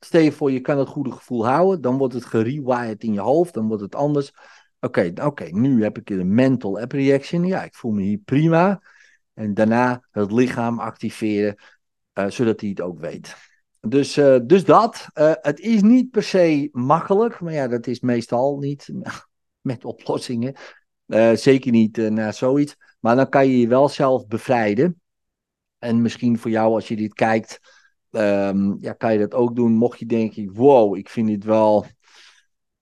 stel 0.00 0.20
je 0.20 0.32
voor, 0.32 0.50
je 0.50 0.60
kan 0.60 0.78
het 0.78 0.88
goede 0.88 1.12
gevoel 1.12 1.46
houden, 1.46 1.80
dan 1.80 1.98
wordt 1.98 2.14
het 2.14 2.24
gerewired 2.24 3.02
in 3.02 3.12
je 3.12 3.20
hoofd, 3.20 3.54
dan 3.54 3.68
wordt 3.68 3.82
het 3.82 3.94
anders. 3.94 4.32
Oké, 4.80 5.12
oké, 5.22 5.44
nu 5.44 5.82
heb 5.82 5.98
ik 5.98 6.10
een 6.10 6.34
mental 6.34 6.80
app 6.80 6.92
reaction. 6.92 7.46
Ja, 7.46 7.62
ik 7.62 7.74
voel 7.74 7.92
me 7.92 8.02
hier 8.02 8.18
prima. 8.18 8.82
En 9.34 9.54
daarna 9.54 10.06
het 10.10 10.32
lichaam 10.32 10.78
activeren, 10.78 11.54
uh, 12.14 12.26
zodat 12.28 12.60
hij 12.60 12.68
het 12.68 12.80
ook 12.80 12.98
weet. 12.98 13.36
Dus, 13.80 14.16
uh, 14.16 14.38
dus 14.44 14.64
dat. 14.64 15.06
Uh, 15.14 15.32
het 15.34 15.60
is 15.60 15.82
niet 15.82 16.10
per 16.10 16.22
se 16.22 16.68
makkelijk, 16.72 17.40
maar 17.40 17.52
ja, 17.52 17.68
dat 17.68 17.86
is 17.86 18.00
meestal 18.00 18.58
niet 18.58 18.88
met 19.60 19.84
oplossingen. 19.84 20.54
zeker 21.34 21.70
niet 21.70 21.96
na 21.96 22.32
zoiets. 22.32 22.76
Maar 23.00 23.16
dan 23.16 23.28
kan 23.28 23.48
je 23.48 23.58
je 23.58 23.68
wel 23.68 23.88
zelf 23.88 24.26
bevrijden. 24.26 25.00
En 25.78 26.02
misschien 26.02 26.38
voor 26.38 26.50
jou, 26.50 26.74
als 26.74 26.88
je 26.88 26.96
dit 26.96 27.14
kijkt, 27.14 27.60
um, 28.10 28.76
ja, 28.80 28.92
kan 28.92 29.12
je 29.12 29.18
dat 29.18 29.34
ook 29.34 29.56
doen. 29.56 29.72
Mocht 29.72 29.98
je 29.98 30.06
denken, 30.06 30.52
wow, 30.54 30.96
ik 30.96 31.08
vind 31.08 31.28
dit 31.28 31.44
wel, 31.44 31.86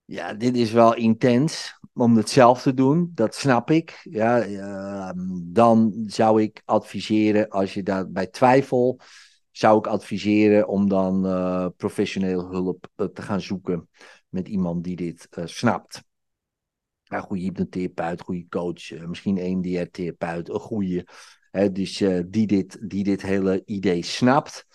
ja, 0.05 0.33
dit 0.33 0.55
is 0.55 0.71
wel 0.71 0.95
intens 0.95 1.79
om 1.93 2.15
het 2.17 2.29
zelf 2.29 2.61
te 2.61 2.73
doen. 2.73 3.11
Dat 3.13 3.35
snap 3.35 3.71
ik. 3.71 3.99
Ja, 4.03 4.45
uh, 4.45 5.11
dan 5.43 6.03
zou 6.05 6.41
ik 6.41 6.61
adviseren, 6.65 7.49
als 7.49 7.73
je 7.73 7.83
daarbij 7.83 8.27
twijfelt, 8.27 9.03
zou 9.51 9.77
ik 9.77 9.87
adviseren 9.87 10.67
om 10.67 10.89
dan 10.89 11.25
uh, 11.25 11.67
professioneel 11.77 12.49
hulp 12.49 12.89
uh, 12.95 13.07
te 13.07 13.21
gaan 13.21 13.41
zoeken 13.41 13.89
met 14.29 14.47
iemand 14.47 14.83
die 14.83 14.95
dit 14.95 15.27
uh, 15.37 15.45
snapt. 15.45 16.03
Een 17.07 17.21
goede 17.21 17.41
hypnotherapeut, 17.41 18.21
goede 18.21 18.45
coach, 18.49 19.07
misschien 19.07 19.45
een 19.45 19.61
DR-therapeut, 19.61 20.49
een 20.49 20.59
goede 20.59 21.07
Hè, 21.51 21.71
dus 21.71 22.03
die, 22.25 22.47
dit, 22.47 22.89
die 22.89 23.03
dit 23.03 23.21
hele 23.21 23.61
idee 23.65 24.03
snapt. 24.03 24.65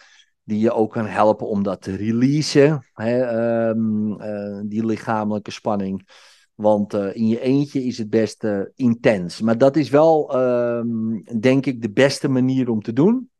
Die 0.44 0.58
je 0.58 0.72
ook 0.72 0.92
kan 0.92 1.06
helpen 1.06 1.48
om 1.48 1.62
dat 1.62 1.82
te 1.82 1.96
releasen. 1.96 2.86
Hè, 2.92 3.68
um, 3.68 4.20
uh, 4.20 4.60
die 4.64 4.86
lichamelijke 4.86 5.50
spanning. 5.50 6.08
Want 6.54 6.94
uh, 6.94 7.16
in 7.16 7.28
je 7.28 7.40
eentje 7.40 7.84
is 7.84 7.98
het 7.98 8.10
best 8.10 8.46
intens. 8.74 9.40
Maar 9.40 9.58
dat 9.58 9.76
is 9.76 9.90
wel, 9.90 10.36
um, 10.36 11.22
denk 11.40 11.66
ik, 11.66 11.82
de 11.82 11.90
beste 11.90 12.28
manier 12.28 12.70
om 12.70 12.82
te 12.82 12.92
doen. 12.92 13.30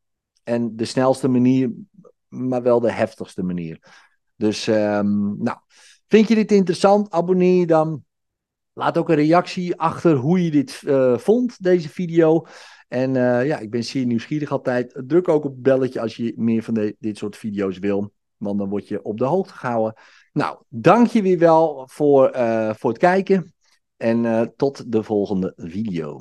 En 0.43 0.77
de 0.77 0.85
snelste 0.85 1.29
manier, 1.29 1.73
maar 2.29 2.63
wel 2.63 2.81
de 2.81 2.93
heftigste 2.93 3.43
manier. 3.43 3.79
Dus, 4.37 4.67
um, 4.67 5.43
nou, 5.43 5.59
vind 6.09 6.29
je 6.29 6.35
dit 6.35 6.53
interessant? 6.53 7.11
Abonneer 7.11 7.59
je 7.59 7.67
dan. 7.67 8.05
Laat 8.73 8.99
ook 8.99 9.09
een 9.09 9.15
reactie 9.15 9.77
achter 9.77 10.17
hoe 10.17 10.45
je 10.45 10.51
dit 10.51 10.83
vond, 11.17 11.63
deze 11.63 11.89
video. 11.89 12.47
En 12.93 13.15
uh, 13.15 13.47
ja, 13.47 13.59
ik 13.59 13.71
ben 13.71 13.85
zeer 13.85 14.07
nieuwsgierig 14.07 14.51
altijd. 14.51 15.03
Druk 15.07 15.29
ook 15.29 15.45
op 15.45 15.51
het 15.53 15.63
belletje 15.63 16.01
als 16.01 16.17
je 16.17 16.33
meer 16.37 16.63
van 16.63 16.95
dit 16.99 17.19
soort 17.19 17.37
video's 17.37 17.79
wil. 17.79 18.13
Want 18.37 18.59
dan 18.59 18.69
word 18.69 18.89
je 18.89 19.03
op 19.03 19.19
de 19.19 19.25
hoogte 19.25 19.53
gehouden. 19.53 19.95
Nou, 20.33 20.63
dank 20.69 21.07
je 21.07 21.23
weer 21.23 21.39
wel 21.39 21.89
voor, 21.91 22.37
uh, 22.37 22.75
voor 22.75 22.91
het 22.91 22.99
kijken. 22.99 23.55
En 23.97 24.25
uh, 24.25 24.43
tot 24.57 24.93
de 24.93 25.03
volgende 25.03 25.53
video. 25.57 26.21